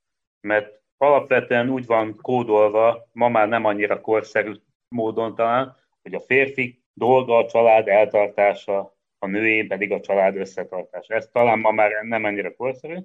mert 0.40 0.80
alapvetően 0.96 1.68
úgy 1.68 1.86
van 1.86 2.16
kódolva, 2.22 3.08
ma 3.12 3.28
már 3.28 3.48
nem 3.48 3.64
annyira 3.64 4.00
korszerű 4.00 4.52
módon 4.88 5.34
talán, 5.34 5.76
hogy 6.02 6.14
a 6.14 6.20
férfi 6.20 6.82
dolga 6.92 7.36
a 7.36 7.46
család 7.46 7.88
eltartása, 7.88 8.96
a 9.18 9.26
nőé 9.26 9.62
pedig 9.62 9.92
a 9.92 10.00
család 10.00 10.36
összetartása. 10.36 11.14
Ez 11.14 11.28
talán 11.32 11.58
ma 11.58 11.70
már 11.70 11.90
nem 12.02 12.26
ennyire 12.26 12.54
korszerű. 12.54 12.96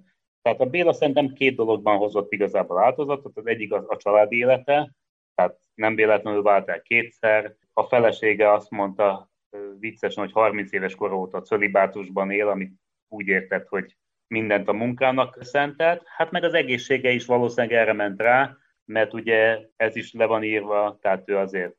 Tehát 0.41 0.59
a 0.59 0.65
Béla 0.65 0.93
szerintem 0.93 1.33
két 1.33 1.55
dologban 1.55 1.97
hozott 1.97 2.31
igazából 2.31 2.83
áldozatot. 2.83 3.37
Az 3.37 3.47
egyik 3.47 3.73
az 3.73 3.85
a 3.87 3.97
család 3.97 4.31
élete, 4.31 4.91
tehát 5.35 5.59
nem 5.73 5.95
véletlenül 5.95 6.41
vált 6.41 6.69
el 6.69 6.81
kétszer. 6.81 7.55
A 7.73 7.83
felesége 7.83 8.51
azt 8.51 8.69
mondta 8.69 9.31
viccesen, 9.79 10.23
hogy 10.23 10.31
30 10.31 10.71
éves 10.71 10.95
kor 10.95 11.11
óta 11.11 11.41
cölibátusban 11.41 12.31
él, 12.31 12.47
amit 12.47 12.73
úgy 13.07 13.27
értett, 13.27 13.67
hogy 13.67 13.95
mindent 14.27 14.67
a 14.67 14.73
munkának 14.73 15.37
szentelt. 15.41 16.03
Hát 16.05 16.31
meg 16.31 16.43
az 16.43 16.53
egészsége 16.53 17.09
is 17.09 17.25
valószínűleg 17.25 17.77
erre 17.77 17.93
ment 17.93 18.21
rá, 18.21 18.57
mert 18.85 19.13
ugye 19.13 19.59
ez 19.75 19.95
is 19.95 20.13
le 20.13 20.25
van 20.25 20.43
írva, 20.43 20.97
tehát 21.01 21.29
ő 21.29 21.37
azért 21.37 21.77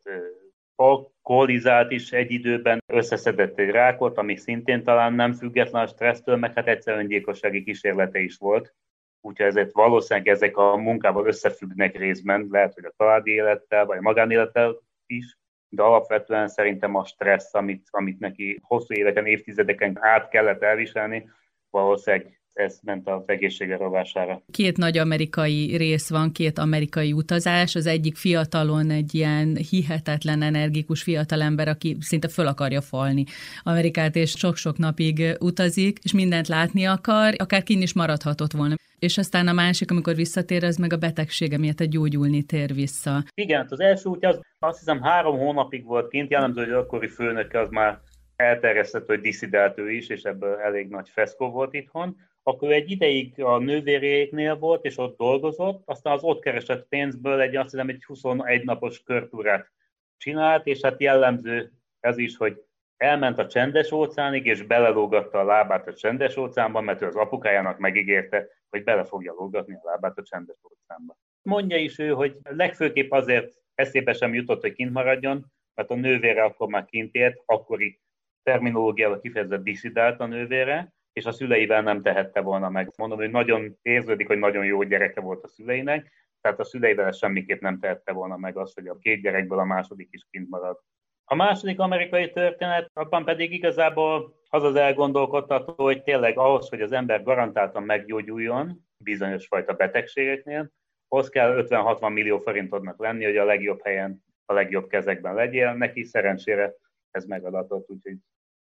alkoholizált 0.74 1.90
is 1.90 2.12
egy 2.12 2.30
időben, 2.30 2.82
összeszedett 2.86 3.58
egy 3.58 3.70
rákot, 3.70 4.18
ami 4.18 4.36
szintén 4.36 4.84
talán 4.84 5.12
nem 5.12 5.32
független 5.32 5.82
a 5.82 5.86
stressztől, 5.86 6.36
meg 6.36 6.54
hát 6.54 6.66
egyszer 6.66 6.98
öngyilkossági 6.98 7.62
kísérlete 7.62 8.18
is 8.18 8.36
volt. 8.36 8.74
Úgyhogy 9.20 9.46
ezért 9.46 9.72
valószínűleg 9.72 10.28
ezek 10.28 10.56
a 10.56 10.76
munkával 10.76 11.26
összefüggnek 11.26 11.96
részben, 11.96 12.46
lehet, 12.50 12.74
hogy 12.74 12.84
a 12.84 12.92
családi 12.96 13.30
élettel, 13.30 13.86
vagy 13.86 13.98
a 13.98 14.00
magánélettel 14.00 14.80
is, 15.06 15.38
de 15.74 15.82
alapvetően 15.82 16.48
szerintem 16.48 16.94
a 16.94 17.04
stressz, 17.04 17.54
amit, 17.54 17.88
amit 17.90 18.18
neki 18.18 18.60
hosszú 18.62 18.94
éveken, 18.94 19.26
évtizedeken 19.26 19.98
át 20.00 20.28
kellett 20.28 20.62
elviselni, 20.62 21.30
valószínűleg 21.70 22.43
ez 22.54 22.78
ment 22.82 23.08
az 23.08 23.22
egészsége 23.26 23.76
rovására. 23.76 24.42
Két 24.50 24.76
nagy 24.76 24.98
amerikai 24.98 25.76
rész 25.76 26.10
van, 26.10 26.32
két 26.32 26.58
amerikai 26.58 27.12
utazás. 27.12 27.74
Az 27.74 27.86
egyik 27.86 28.16
fiatalon 28.16 28.90
egy 28.90 29.14
ilyen 29.14 29.56
hihetetlen 29.70 30.42
energikus 30.42 31.02
fiatalember, 31.02 31.68
aki 31.68 31.96
szinte 32.00 32.28
föl 32.28 32.46
akarja 32.46 32.80
falni 32.80 33.24
Amerikát, 33.62 34.16
és 34.16 34.30
sok-sok 34.30 34.78
napig 34.78 35.36
utazik, 35.40 35.98
és 36.02 36.12
mindent 36.12 36.48
látni 36.48 36.84
akar, 36.84 37.34
akár 37.36 37.62
kin 37.62 37.82
is 37.82 37.94
maradhatott 37.94 38.52
volna. 38.52 38.74
És 38.98 39.18
aztán 39.18 39.48
a 39.48 39.52
másik, 39.52 39.90
amikor 39.90 40.14
visszatér, 40.14 40.64
az 40.64 40.76
meg 40.76 40.92
a 40.92 40.96
betegsége 40.96 41.58
miatt 41.58 41.80
a 41.80 41.84
gyógyulni 41.84 42.42
tér 42.42 42.74
vissza. 42.74 43.24
Igen, 43.34 43.60
hát 43.60 43.72
az 43.72 43.80
első 43.80 44.08
útja 44.08 44.28
az 44.28 44.40
azt 44.58 44.78
hiszem 44.78 45.02
három 45.02 45.38
hónapig 45.38 45.84
volt 45.84 46.08
kint, 46.08 46.30
jellemző, 46.30 46.64
hogy 46.64 46.72
akkori 46.72 47.08
főnöke 47.08 47.60
az 47.60 47.68
már 47.70 48.00
elterjesztett, 48.36 49.06
hogy 49.06 49.20
diszidált 49.20 49.78
ő 49.78 49.90
is, 49.90 50.08
és 50.08 50.22
ebből 50.22 50.56
elég 50.56 50.88
nagy 50.88 51.08
feszkó 51.08 51.50
volt 51.50 51.74
itthon 51.74 52.16
akkor 52.46 52.72
egy 52.72 52.90
ideig 52.90 53.42
a 53.42 53.58
nővéréknél 53.58 54.56
volt, 54.56 54.84
és 54.84 54.98
ott 54.98 55.16
dolgozott, 55.16 55.82
aztán 55.84 56.12
az 56.12 56.22
ott 56.22 56.42
keresett 56.42 56.88
pénzből 56.88 57.40
egy, 57.40 57.56
azt 57.56 57.70
hiszem, 57.70 57.88
egy 57.88 58.04
21 58.04 58.64
napos 58.64 59.02
körtúrát 59.02 59.72
csinált, 60.16 60.66
és 60.66 60.80
hát 60.80 61.00
jellemző 61.00 61.72
ez 62.00 62.18
is, 62.18 62.36
hogy 62.36 62.62
elment 62.96 63.38
a 63.38 63.46
csendes 63.46 63.92
óceánig, 63.92 64.46
és 64.46 64.62
belelógatta 64.62 65.38
a 65.38 65.44
lábát 65.44 65.88
a 65.88 65.94
csendes 65.94 66.36
óceánba, 66.36 66.80
mert 66.80 67.02
ő 67.02 67.06
az 67.06 67.16
apukájának 67.16 67.78
megígérte, 67.78 68.48
hogy 68.70 68.84
bele 68.84 69.04
fogja 69.04 69.32
lógatni 69.32 69.74
a 69.74 69.80
lábát 69.82 70.18
a 70.18 70.22
csendes 70.22 70.56
óceánba. 70.72 71.16
Mondja 71.42 71.76
is 71.76 71.98
ő, 71.98 72.08
hogy 72.10 72.36
legfőképp 72.42 73.10
azért 73.10 73.52
eszébe 73.74 74.12
sem 74.12 74.34
jutott, 74.34 74.60
hogy 74.60 74.72
kint 74.72 74.92
maradjon, 74.92 75.52
mert 75.74 75.90
a 75.90 75.94
nővére 75.94 76.42
akkor 76.44 76.68
már 76.68 76.84
kint 76.84 77.14
ért, 77.14 77.42
akkori 77.44 78.00
terminológiával 78.42 79.20
kifejezett 79.20 79.62
diszidált 79.62 80.20
a 80.20 80.26
nővére, 80.26 80.93
és 81.14 81.24
a 81.24 81.32
szüleivel 81.32 81.82
nem 81.82 82.02
tehette 82.02 82.40
volna 82.40 82.68
meg. 82.68 82.92
Mondom, 82.96 83.18
hogy 83.18 83.30
nagyon 83.30 83.78
érződik, 83.82 84.26
hogy 84.26 84.38
nagyon 84.38 84.64
jó 84.64 84.82
gyereke 84.82 85.20
volt 85.20 85.44
a 85.44 85.48
szüleinek, 85.48 86.12
tehát 86.40 86.60
a 86.60 86.64
szüleivel 86.64 87.12
semmiképp 87.12 87.60
nem 87.60 87.78
tehette 87.78 88.12
volna 88.12 88.36
meg 88.36 88.56
azt, 88.56 88.74
hogy 88.74 88.86
a 88.86 88.98
két 88.98 89.22
gyerekből 89.22 89.58
a 89.58 89.64
második 89.64 90.08
is 90.10 90.26
kint 90.30 90.50
marad. 90.50 90.80
A 91.24 91.34
második 91.34 91.78
amerikai 91.78 92.30
történet, 92.30 92.90
abban 92.92 93.24
pedig 93.24 93.52
igazából 93.52 94.40
az 94.48 94.62
az 94.62 94.74
elgondolkodtató, 94.74 95.84
hogy 95.84 96.02
tényleg 96.02 96.38
ahhoz, 96.38 96.68
hogy 96.68 96.80
az 96.80 96.92
ember 96.92 97.22
garantáltan 97.22 97.82
meggyógyuljon 97.82 98.86
bizonyos 98.96 99.46
fajta 99.46 99.72
betegségeknél, 99.72 100.70
az 101.08 101.28
kell 101.28 101.66
50-60 101.68 102.12
millió 102.12 102.38
forintodnak 102.38 102.98
lenni, 102.98 103.24
hogy 103.24 103.36
a 103.36 103.44
legjobb 103.44 103.80
helyen, 103.82 104.24
a 104.44 104.52
legjobb 104.52 104.88
kezekben 104.88 105.34
legyél. 105.34 105.72
Neki 105.72 106.04
szerencsére 106.04 106.74
ez 107.10 107.24
megadatott, 107.24 107.90
úgyhogy 107.90 108.16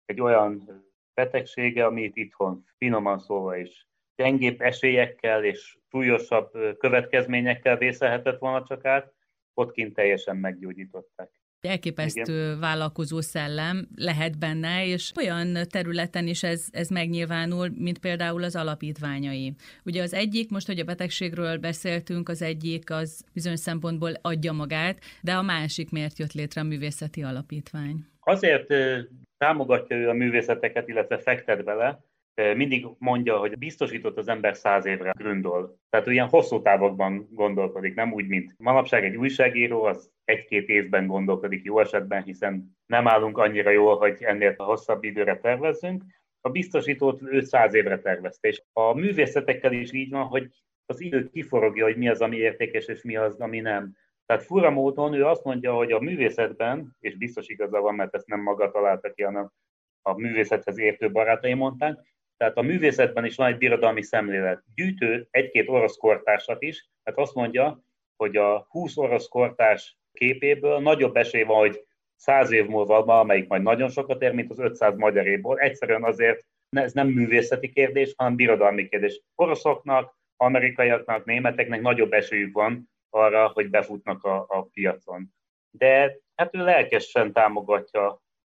egy 0.05 0.21
olyan 0.21 0.83
betegsége, 1.15 1.85
amit 1.85 2.15
itthon 2.15 2.65
finoman 2.77 3.19
szólva 3.19 3.55
is 3.55 3.87
gyengébb 4.15 4.61
esélyekkel 4.61 5.43
és 5.43 5.77
súlyosabb 5.89 6.51
következményekkel 6.77 7.77
vészelhetett 7.77 8.39
volna 8.39 8.65
csak 8.65 8.85
át, 8.85 9.13
ott 9.53 9.71
kint 9.71 9.93
teljesen 9.93 10.37
meggyógyították. 10.37 11.44
Elképesztő 11.65 12.45
Igen. 12.45 12.59
vállalkozó 12.59 13.21
szellem 13.21 13.87
lehet 13.95 14.39
benne, 14.39 14.85
és 14.85 15.11
olyan 15.17 15.57
területen 15.69 16.27
is 16.27 16.43
ez, 16.43 16.67
ez 16.71 16.89
megnyilvánul, 16.89 17.69
mint 17.77 17.97
például 17.97 18.43
az 18.43 18.55
alapítványai. 18.55 19.53
Ugye 19.85 20.01
az 20.01 20.13
egyik, 20.13 20.51
most, 20.51 20.67
hogy 20.67 20.79
a 20.79 20.83
betegségről 20.83 21.57
beszéltünk, 21.57 22.29
az 22.29 22.41
egyik 22.41 22.91
az 22.91 23.25
bizonyos 23.33 23.59
szempontból 23.59 24.11
adja 24.21 24.51
magát, 24.51 24.99
de 25.21 25.33
a 25.33 25.41
másik 25.41 25.91
miért 25.91 26.19
jött 26.19 26.33
létre 26.33 26.61
a 26.61 26.63
művészeti 26.63 27.23
alapítvány? 27.23 28.05
Azért 28.19 28.73
támogatja 29.37 29.97
ő 29.97 30.09
a 30.09 30.13
művészeteket, 30.13 30.87
illetve 30.87 31.17
fektet 31.17 31.63
bele, 31.63 32.03
mindig 32.55 32.87
mondja, 32.97 33.37
hogy 33.37 33.57
biztosított 33.57 34.17
az 34.17 34.27
ember 34.27 34.55
száz 34.55 34.85
évre 34.85 35.11
gründol. 35.17 35.79
Tehát 35.89 36.07
ilyen 36.07 36.27
hosszú 36.27 36.61
távokban 36.61 37.27
gondolkodik, 37.31 37.95
nem 37.95 38.13
úgy, 38.13 38.27
mint 38.27 38.55
manapság 38.57 39.03
egy 39.03 39.15
újságíró, 39.15 39.83
az 39.83 40.11
egy-két 40.25 40.67
évben 40.67 41.07
gondolkodik 41.07 41.63
jó 41.63 41.79
esetben, 41.79 42.23
hiszen 42.23 42.77
nem 42.85 43.07
állunk 43.07 43.37
annyira 43.37 43.69
jól, 43.69 43.97
hogy 43.97 44.23
ennél 44.23 44.53
a 44.57 44.63
hosszabb 44.63 45.03
időre 45.03 45.37
tervezzünk. 45.37 46.03
A 46.41 46.49
biztosítót 46.49 47.21
ő 47.21 47.41
száz 47.41 47.73
évre 47.73 47.99
tervezte, 47.99 48.47
és 48.47 48.61
a 48.73 48.93
művészetekkel 48.93 49.71
is 49.71 49.91
így 49.91 50.09
van, 50.09 50.25
hogy 50.25 50.49
az 50.85 50.99
idő 51.01 51.29
kiforogja, 51.29 51.83
hogy 51.83 51.97
mi 51.97 52.09
az, 52.09 52.21
ami 52.21 52.37
értékes, 52.37 52.85
és 52.85 53.01
mi 53.01 53.15
az, 53.15 53.39
ami 53.39 53.59
nem. 53.59 53.95
Tehát 54.25 54.43
fura 54.43 54.69
módon 54.69 55.13
ő 55.13 55.25
azt 55.25 55.43
mondja, 55.43 55.73
hogy 55.73 55.91
a 55.91 55.99
művészetben, 55.99 56.95
és 56.99 57.17
biztos 57.17 57.47
igaza 57.47 57.79
van, 57.79 57.95
mert 57.95 58.15
ezt 58.15 58.27
nem 58.27 58.41
maga 58.41 58.71
találta 58.71 59.11
ki, 59.11 59.23
hanem 59.23 59.51
a 60.01 60.13
művészethez 60.13 60.77
értő 60.77 61.11
barátai 61.11 61.53
mondták, 61.53 61.99
tehát 62.37 62.57
a 62.57 62.61
művészetben 62.61 63.25
is 63.25 63.35
van 63.35 63.47
egy 63.47 63.57
birodalmi 63.57 64.01
szemlélet. 64.01 64.63
Gyűjtő 64.75 65.27
egy-két 65.31 65.69
orosz 65.69 65.97
kortársat 65.97 66.61
is, 66.61 66.89
tehát 67.03 67.19
azt 67.19 67.33
mondja, 67.33 67.83
hogy 68.15 68.35
a 68.35 68.65
20 68.69 68.97
orosz 68.97 69.27
kortás 69.27 69.97
képéből 70.15 70.79
nagyobb 70.79 71.15
esély 71.15 71.43
van, 71.43 71.57
hogy 71.57 71.85
száz 72.15 72.51
év 72.51 72.65
múlva 72.65 73.05
valamelyik 73.05 73.47
majd 73.47 73.61
nagyon 73.61 73.89
sokat 73.89 74.21
ér, 74.21 74.33
mint 74.33 74.51
az 74.51 74.59
500 74.59 74.95
magyaréból. 74.95 75.59
Egyszerűen 75.59 76.03
azért 76.03 76.43
ez 76.69 76.93
nem 76.93 77.07
művészeti 77.07 77.69
kérdés, 77.69 78.13
hanem 78.17 78.35
birodalmi 78.35 78.87
kérdés. 78.87 79.21
Oroszoknak, 79.35 80.17
amerikaiaknak, 80.37 81.25
németeknek 81.25 81.81
nagyobb 81.81 82.13
esélyük 82.13 82.53
van 82.53 82.89
arra, 83.09 83.47
hogy 83.47 83.69
befutnak 83.69 84.23
a, 84.23 84.45
a 84.47 84.61
piacon. 84.73 85.33
De 85.69 86.17
hát 86.35 86.55
ő 86.55 86.63
lelkesen 86.63 87.33
támogatja 87.33 88.07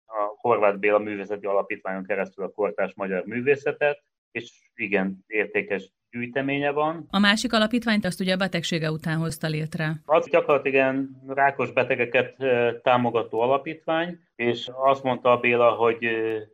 a 0.07 0.35
Horváth 0.37 0.79
Béla 0.79 0.99
Művészeti 0.99 1.47
Alapítványon 1.47 2.05
keresztül 2.05 2.45
a 2.45 2.51
kortás 2.51 2.93
magyar 2.95 3.25
művészetet, 3.25 4.03
és 4.31 4.53
igen, 4.75 5.25
értékes 5.27 5.93
gyűjteménye 6.17 6.71
van. 6.71 7.07
A 7.11 7.19
másik 7.19 7.53
alapítványt 7.53 8.05
azt 8.05 8.21
ugye 8.21 8.33
a 8.33 8.37
betegsége 8.37 8.91
után 8.91 9.17
hozta 9.17 9.47
létre. 9.47 9.93
Az 10.05 10.29
gyakorlatilag 10.31 11.09
rákos 11.27 11.73
betegeket 11.73 12.37
támogató 12.83 13.41
alapítvány, 13.41 14.19
és 14.37 14.71
azt 14.75 15.03
mondta 15.03 15.31
a 15.31 15.41
Béla, 15.41 15.71
hogy 15.71 16.05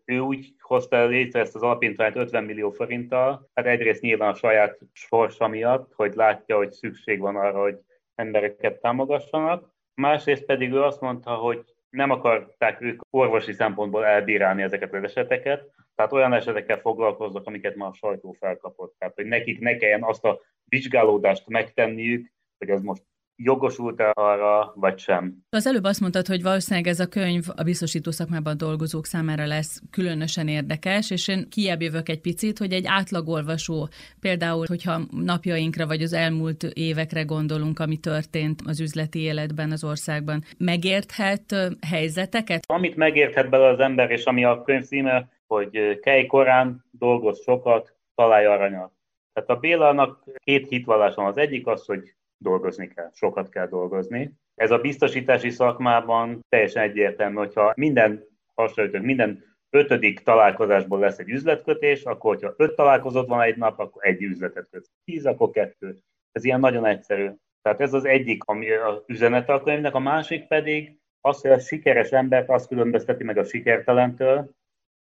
ő 0.05 0.19
úgy 0.19 0.55
hozta 0.61 1.07
létre 1.07 1.41
ezt 1.41 1.55
az 1.55 1.63
alapítványt 1.63 2.17
50 2.17 2.45
millió 2.45 2.71
forinttal, 2.71 3.51
hát 3.55 3.67
egyrészt 3.67 4.01
nyilván 4.01 4.31
a 4.31 4.35
saját 4.35 4.79
sorsa 4.93 5.49
miatt, 5.49 5.93
hogy 5.95 6.13
látja, 6.15 6.57
hogy 6.57 6.71
szükség 6.71 7.21
van 7.21 7.37
arra, 7.37 7.61
hogy 7.61 7.79
embereket 8.15 8.81
támogassanak, 8.81 9.71
másrészt 9.95 10.45
pedig 10.45 10.73
ő 10.73 10.83
azt 10.83 11.01
mondta, 11.01 11.31
hogy 11.31 11.65
nem 11.91 12.11
akarták 12.11 12.81
ők 12.81 13.01
orvosi 13.11 13.53
szempontból 13.53 14.05
elbírálni 14.05 14.63
ezeket 14.63 14.95
az 14.95 15.03
eseteket, 15.03 15.71
tehát 16.03 16.17
olyan 16.17 16.33
esetekkel 16.33 16.79
foglalkoznak, 16.79 17.47
amiket 17.47 17.77
már 17.77 17.89
a 17.89 17.95
sajtó 17.95 18.33
felkapott. 18.33 18.95
Tehát, 18.99 19.15
hogy 19.15 19.27
nekik 19.27 19.61
ne 19.61 19.77
kelljen 19.77 20.03
azt 20.03 20.25
a 20.25 20.41
vizsgálódást 20.65 21.49
megtenniük, 21.49 22.33
hogy 22.59 22.69
ez 22.69 22.83
most 22.83 23.03
jogosult-e 23.37 24.11
arra, 24.15 24.73
vagy 24.75 24.99
sem. 24.99 25.35
Az 25.51 25.67
előbb 25.67 25.85
azt 25.85 26.01
mondtad, 26.01 26.27
hogy 26.27 26.43
valószínűleg 26.43 26.87
ez 26.87 27.01
a 27.01 27.07
könyv 27.07 27.45
a 27.57 27.63
biztosító 27.63 28.11
szakmában 28.11 28.57
dolgozók 28.57 29.07
számára 29.07 29.47
lesz 29.47 29.83
különösen 29.91 30.49
érdekes, 30.49 31.11
és 31.11 31.29
én 31.29 31.49
kiebb 31.49 31.83
jövök 31.83 32.09
egy 32.09 32.21
picit, 32.21 32.59
hogy 32.59 32.73
egy 32.73 32.85
átlagolvasó, 32.87 33.89
például, 34.21 34.65
hogyha 34.69 35.01
napjainkra 35.11 35.87
vagy 35.87 36.03
az 36.03 36.13
elmúlt 36.13 36.63
évekre 36.63 37.23
gondolunk, 37.23 37.79
ami 37.79 37.97
történt 37.97 38.63
az 38.67 38.81
üzleti 38.81 39.21
életben 39.21 39.71
az 39.71 39.85
országban, 39.85 40.43
megérthet 40.59 41.55
helyzeteket? 41.87 42.63
Amit 42.67 42.97
megérthet 42.97 43.51
bele 43.51 43.69
az 43.69 43.79
ember, 43.79 44.11
és 44.11 44.25
ami 44.25 44.45
a 44.45 44.63
könyv 44.63 44.85
címe, 44.85 45.29
hogy 45.47 45.99
kelj 46.01 46.27
korán, 46.27 46.85
dolgoz 46.91 47.43
sokat, 47.43 47.95
találj 48.15 48.47
aranyat. 48.47 48.93
Tehát 49.33 49.51
a 49.51 49.57
Bélának 49.57 50.25
két 50.45 50.69
hitvallás 50.69 51.15
van. 51.15 51.27
Az 51.27 51.37
egyik 51.37 51.67
az, 51.67 51.87
hogy 51.87 52.15
dolgozni 52.43 52.89
kell, 52.89 53.11
sokat 53.13 53.49
kell 53.49 53.67
dolgozni. 53.67 54.33
Ez 54.55 54.71
a 54.71 54.79
biztosítási 54.79 55.51
szakmában 55.51 56.45
teljesen 56.49 56.83
egyértelmű, 56.83 57.37
hogyha 57.37 57.73
minden 57.77 58.25
hasonlítunk, 58.55 59.05
minden 59.05 59.45
ötödik 59.71 60.21
találkozásból 60.21 60.99
lesz 60.99 61.19
egy 61.19 61.29
üzletkötés, 61.29 62.03
akkor 62.03 62.35
hogyha 62.35 62.55
öt 62.57 62.75
találkozót 62.75 63.29
van 63.29 63.41
egy 63.41 63.57
nap, 63.57 63.79
akkor 63.79 64.07
egy 64.07 64.23
üzletet 64.23 64.69
köt. 64.71 64.91
Tíz, 65.05 65.27
akkor 65.27 65.51
kettő. 65.51 65.99
Ez 66.33 66.45
ilyen 66.45 66.61
nagyon 66.61 66.87
egyszerű. 66.87 67.31
Tehát 67.63 67.81
ez 67.81 67.93
az 67.93 68.05
egyik, 68.05 68.45
ami 68.45 68.71
az 68.71 69.03
üzenete 69.07 69.53
a 69.53 69.63
könyvnek, 69.63 69.95
a 69.95 69.99
másik 69.99 70.47
pedig 70.47 70.99
az, 71.21 71.41
hogy 71.41 71.51
a 71.51 71.59
sikeres 71.59 72.11
embert 72.11 72.49
azt 72.49 72.69
különbözteti 72.69 73.25
meg 73.25 73.39
a 73.39 73.45
sikertelentől, 73.45 74.51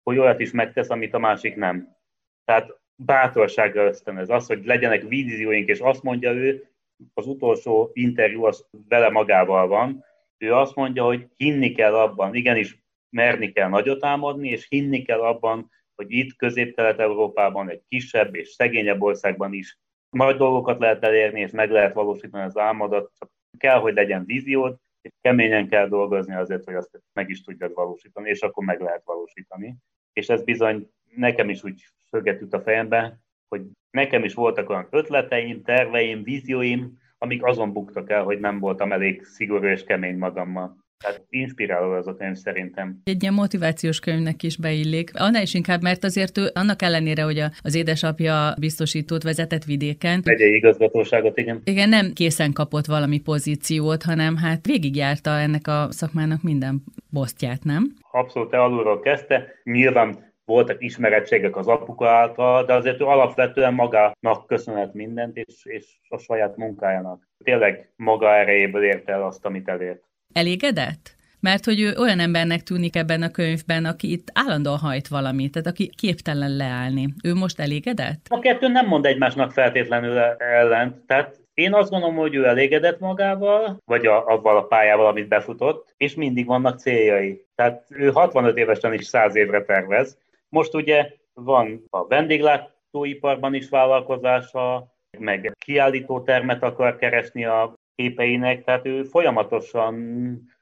hogy 0.03 0.19
olyat 0.19 0.41
is 0.41 0.51
megtesz, 0.51 0.91
amit 0.91 1.15
a 1.15 1.19
másik 1.19 1.57
nem. 1.57 1.97
Tehát 2.45 2.79
bátorságra 2.97 3.85
ösztönöz 3.85 4.31
az, 4.31 4.47
hogy 4.47 4.65
legyenek 4.65 5.03
vízióink, 5.03 5.69
és 5.69 5.79
azt 5.79 6.03
mondja 6.03 6.33
ő, 6.33 6.70
az 7.15 7.27
utolsó 7.27 7.91
interjú 7.93 8.45
az 8.45 8.67
vele 8.89 9.11
magával 9.11 9.67
van, 9.69 10.05
ő 10.39 10.55
azt 10.55 10.75
mondja, 10.75 11.05
hogy 11.05 11.27
hinni 11.37 11.73
kell 11.73 11.95
abban, 11.95 12.35
igenis 12.35 12.83
merni 13.11 13.53
kell 13.53 13.69
nagyot 13.69 14.05
álmodni, 14.05 14.49
és 14.49 14.67
hinni 14.69 15.03
kell 15.03 15.21
abban, 15.21 15.71
hogy 15.95 16.13
itt 16.13 16.37
Közép-Kelet-Európában, 16.37 17.71
egy 17.71 17.83
kisebb 17.89 18.35
és 18.35 18.49
szegényebb 18.49 19.03
országban 19.03 19.53
is 19.53 19.79
nagy 20.11 20.37
dolgokat 20.37 20.79
lehet 20.79 21.05
elérni, 21.05 21.41
és 21.41 21.51
meg 21.51 21.71
lehet 21.71 21.95
valósítani 21.95 22.45
az 22.45 22.59
álmodat, 22.59 23.13
csak 23.19 23.31
kell, 23.59 23.79
hogy 23.79 23.95
legyen 23.95 24.25
víziód, 24.25 24.77
és 25.01 25.11
keményen 25.21 25.69
kell 25.69 25.89
dolgozni 25.89 26.35
azért, 26.35 26.65
hogy 26.65 26.75
azt 26.75 27.03
meg 27.13 27.31
is 27.31 27.43
tudjad 27.43 27.75
valósítani, 27.75 28.29
és 28.29 28.41
akkor 28.41 28.65
meg 28.65 28.81
lehet 28.81 29.03
valósítani. 29.05 29.77
És 30.13 30.29
ez 30.29 30.43
bizony 30.43 30.91
nekem 31.15 31.49
is 31.49 31.65
úgy 31.65 31.85
szöget 32.11 32.41
jut 32.41 32.55
a 32.55 32.61
fejembe, 32.61 33.19
hogy 33.51 33.63
nekem 33.91 34.25
is 34.25 34.35
voltak 34.35 34.71
olyan 34.71 34.87
ötleteim, 34.91 35.63
terveim, 35.63 36.23
vízióim, 36.23 36.99
amik 37.19 37.45
azon 37.45 37.73
buktak 37.73 38.11
el, 38.11 38.23
hogy 38.23 38.41
nem 38.41 38.59
voltam 38.59 38.93
elég 38.93 39.25
szigorú 39.25 39.67
és 39.67 39.85
kemény 39.85 40.17
magammal. 40.17 40.77
Tehát 41.05 41.25
inspiráló 41.29 41.93
az 41.93 42.07
a 42.07 42.17
könyv 42.17 42.37
szerintem. 42.37 43.01
Egy 43.05 43.23
ilyen 43.23 43.35
motivációs 43.35 44.01
könyvnek 44.01 44.43
is 44.43 44.57
beillik. 44.57 45.11
Annál 45.15 45.43
is 45.43 45.55
inkább, 45.55 45.83
mert 45.83 46.05
azért 46.05 46.39
ő 46.39 46.51
annak 46.55 46.83
ellenére, 46.83 47.23
hogy 47.23 47.43
az 47.63 47.75
édesapja 47.75 48.55
biztosítót 48.59 49.23
vezetett 49.23 49.65
vidéken. 49.65 50.21
Egy 50.25 50.41
igazgatóságot, 50.41 51.39
igen. 51.39 51.61
Igen, 51.65 51.89
nem 51.89 52.13
készen 52.13 52.53
kapott 52.53 52.87
valami 52.87 53.21
pozíciót, 53.21 54.03
hanem 54.03 54.37
hát 54.37 54.67
végigjárta 54.67 55.31
ennek 55.31 55.67
a 55.67 55.87
szakmának 55.91 56.43
minden 56.43 56.83
posztját, 57.13 57.65
nem? 57.65 57.93
Abszolút 58.11 58.53
alulról 58.53 59.01
kezdte. 59.01 59.47
Nyilván 59.63 60.30
voltak 60.51 60.83
ismerettségek 60.83 61.57
az 61.57 61.67
apuka 61.67 62.09
által, 62.09 62.65
de 62.65 62.75
azért 62.75 63.01
ő 63.01 63.05
alapvetően 63.05 63.75
magának 63.75 64.47
köszönhet 64.47 64.95
mindent, 64.95 65.37
és, 65.37 65.65
és 65.65 65.87
a 66.09 66.19
saját 66.19 66.57
munkájának. 66.57 67.29
Tényleg 67.45 67.93
maga 67.97 68.37
erejéből 68.37 68.85
érte 68.85 69.13
el 69.13 69.23
azt, 69.23 69.45
amit 69.45 69.69
elért. 69.69 70.03
Elégedett? 70.33 71.19
Mert 71.41 71.65
hogy 71.65 71.81
ő 71.81 71.95
olyan 71.99 72.21
embernek 72.21 72.63
tűnik 72.63 72.97
ebben 72.97 73.23
a 73.23 73.31
könyvben, 73.31 73.85
aki 73.85 74.13
itt 74.13 74.29
állandóan 74.35 74.79
hajt 74.79 75.09
valamit, 75.09 75.53
tehát 75.53 75.69
aki 75.69 75.91
képtelen 75.97 76.57
leállni. 76.57 77.09
Ő 77.25 77.35
most 77.35 77.61
elégedett? 77.61 78.27
A 78.29 78.39
kettő 78.39 78.69
nem 78.69 78.87
mond 78.87 79.07
egymásnak 79.07 79.53
feltétlenül 79.53 80.19
ellent. 80.39 81.07
Tehát 81.07 81.41
én 81.55 81.75
azt 81.75 81.91
gondolom, 81.91 82.17
hogy 82.17 82.35
ő 82.35 82.45
elégedett 82.45 82.99
magával, 82.99 83.77
vagy 83.85 84.07
a, 84.07 84.27
avval 84.27 84.57
a 84.57 84.63
pályával, 84.63 85.07
amit 85.07 85.29
befutott, 85.29 85.95
és 85.97 86.15
mindig 86.15 86.47
vannak 86.47 86.79
céljai. 86.79 87.45
Tehát 87.55 87.85
ő 87.89 88.11
65 88.11 88.57
évesen 88.57 88.93
is 88.93 89.07
100 89.07 89.37
évre 89.37 89.63
tervez, 89.63 90.19
most 90.51 90.75
ugye 90.75 91.13
van 91.33 91.85
a 91.91 92.07
vendéglátóiparban 92.07 93.55
is 93.55 93.69
vállalkozása, 93.69 94.95
meg 95.19 95.57
kiállító 95.59 96.23
termet 96.23 96.63
akar 96.63 96.97
keresni 96.97 97.45
a 97.45 97.75
képeinek, 97.95 98.65
tehát 98.65 98.87
ő 98.87 99.03
folyamatosan 99.03 99.95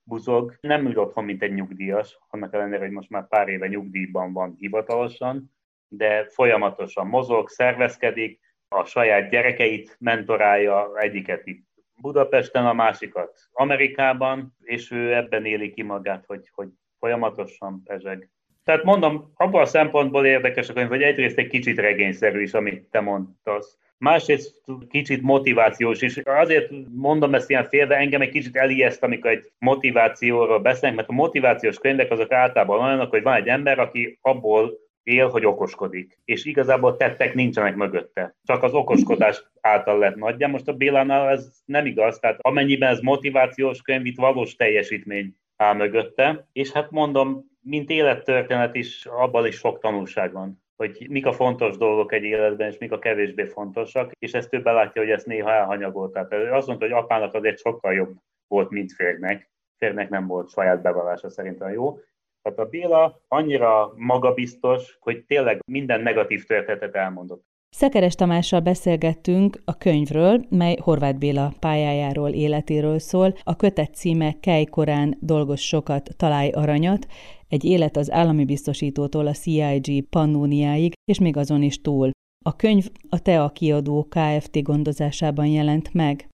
buzog, 0.03 0.57
nem 0.61 0.87
ül 0.87 0.99
otthon, 0.99 1.25
mint 1.25 1.43
egy 1.43 1.55
nyugdíjas, 1.55 2.19
annak 2.29 2.55
ellenére, 2.55 2.83
hogy 2.83 2.91
most 2.91 3.11
már 3.11 3.29
pár 3.29 3.49
éve 3.49 3.67
nyugdíjban 3.67 4.33
van 4.33 4.55
hivatalosan, 4.59 5.53
de 5.89 6.25
folyamatosan 6.25 7.07
mozog, 7.07 7.49
szervezkedik, 7.49 8.41
a 8.69 8.85
saját 8.85 9.31
gyerekeit 9.31 9.97
mentorálja, 10.01 10.99
egyiket 10.99 11.47
itt 11.47 11.67
Budapesten, 12.01 12.67
a 12.67 12.73
másikat 12.73 13.49
Amerikában, 13.53 14.57
és 14.63 14.91
ő 14.91 15.15
ebben 15.15 15.45
éli 15.45 15.73
ki 15.73 15.83
magát, 15.83 16.25
hogy, 16.27 16.51
hogy 16.53 16.69
folyamatosan 16.99 17.83
pezseg. 17.85 18.31
Tehát 18.69 18.85
mondom, 18.85 19.33
abban 19.37 19.63
a 19.63 19.67
szempontból 19.67 20.27
érdekes 20.27 20.69
a 20.69 20.73
könyv, 20.73 20.89
hogy 20.89 21.03
egyrészt 21.03 21.39
egy 21.39 21.47
kicsit 21.47 21.79
regényszerű 21.79 22.43
is, 22.43 22.53
amit 22.53 22.83
te 22.91 23.01
mondtasz. 23.01 23.79
Másrészt 23.99 24.63
kicsit 24.89 25.23
motivációs 25.23 26.03
is. 26.03 26.17
Azért 26.17 26.71
mondom 26.95 27.35
ezt 27.35 27.51
ilyen 27.51 27.65
félve, 27.65 27.97
engem 27.97 28.21
egy 28.21 28.29
kicsit 28.29 28.57
elijeszt, 28.57 29.03
amikor 29.03 29.31
egy 29.31 29.51
motivációról 29.59 30.59
beszélünk, 30.59 30.97
mert 30.97 31.09
a 31.09 31.13
motivációs 31.13 31.79
könyvek 31.79 32.11
azok 32.11 32.33
általában 32.33 32.85
olyanok, 32.85 33.11
hogy 33.11 33.23
van 33.23 33.35
egy 33.35 33.49
ember, 33.49 33.79
aki 33.79 34.19
abból 34.21 34.79
él, 35.03 35.29
hogy 35.29 35.47
okoskodik. 35.47 36.19
És 36.25 36.45
igazából 36.45 36.97
tettek 36.97 37.35
nincsenek 37.35 37.77
mögötte. 37.77 38.35
Csak 38.45 38.63
az 38.63 38.73
okoskodás 38.73 39.43
által 39.61 39.99
lett 39.99 40.17
nagyja. 40.17 40.49
Most 40.49 40.69
a 40.69 40.73
Bélánál 40.73 41.29
ez 41.29 41.51
nem 41.65 41.87
igaz. 41.87 42.19
Tehát 42.19 42.39
amennyiben 42.41 42.91
ez 42.91 43.01
motivációs 43.01 43.83
könyv, 43.83 44.07
itt 44.07 44.19
valós 44.19 44.57
teljesítmény 44.57 45.37
áll 45.57 45.75
mögötte. 45.75 46.49
És 46.53 46.71
hát 46.73 46.91
mondom, 46.91 47.48
mint 47.61 47.91
élettörténet 47.91 48.75
is, 48.75 49.07
abban 49.07 49.47
is 49.47 49.57
sok 49.57 49.79
tanulság 49.79 50.33
van 50.33 50.67
hogy 50.79 51.07
mik 51.09 51.27
a 51.27 51.33
fontos 51.33 51.77
dolgok 51.77 52.13
egy 52.13 52.23
életben, 52.23 52.71
és 52.71 52.79
mik 52.79 52.93
a 52.93 52.99
kevésbé 52.99 53.45
fontosak, 53.45 54.13
és 54.19 54.33
ezt 54.33 54.55
ő 54.55 54.63
belátja, 54.63 55.03
hogy 55.03 55.11
ezt 55.11 55.27
néha 55.27 55.53
elhanyagolt. 55.53 56.13
Tehát 56.13 56.33
ő 56.33 56.53
azt 56.53 56.67
mondta, 56.67 56.85
hogy 56.85 56.95
apának 56.95 57.35
azért 57.35 57.59
sokkal 57.59 57.93
jobb 57.93 58.17
volt, 58.47 58.71
mint 58.71 58.93
férnek. 58.93 59.51
Férnek 59.77 60.09
nem 60.09 60.27
volt 60.27 60.51
saját 60.51 60.83
bevallása 60.83 61.31
szerintem 61.31 61.73
jó. 61.73 61.99
Tehát 62.43 62.59
a 62.59 62.65
Béla 62.65 63.21
annyira 63.29 63.93
magabiztos, 63.97 64.97
hogy 65.01 65.25
tényleg 65.25 65.61
minden 65.67 66.01
negatív 66.01 66.45
történetet 66.45 66.95
elmondott. 66.95 67.45
Szekeres 67.71 68.15
Tamással 68.15 68.61
beszélgettünk 68.61 69.63
a 69.65 69.77
könyvről, 69.77 70.47
mely 70.49 70.77
Horváth 70.81 71.19
Béla 71.19 71.55
pályájáról, 71.59 72.31
életéről 72.31 72.99
szól. 72.99 73.35
A 73.43 73.57
kötet 73.57 73.95
címe 73.95 74.37
Kej 74.41 74.65
korán 74.65 75.17
dolgos 75.21 75.61
sokat, 75.61 76.15
találj 76.17 76.51
aranyat, 76.51 77.07
egy 77.49 77.65
élet 77.65 77.97
az 77.97 78.11
állami 78.11 78.45
biztosítótól 78.45 79.27
a 79.27 79.33
CIG 79.33 80.09
Pannóniáig, 80.11 80.93
és 81.05 81.19
még 81.19 81.37
azon 81.37 81.63
is 81.63 81.81
túl. 81.81 82.11
A 82.45 82.57
könyv 82.57 82.91
a 83.09 83.19
TEA 83.19 83.49
kiadó 83.49 84.09
KFT 84.09 84.63
gondozásában 84.63 85.47
jelent 85.47 85.95
meg. 85.95 86.29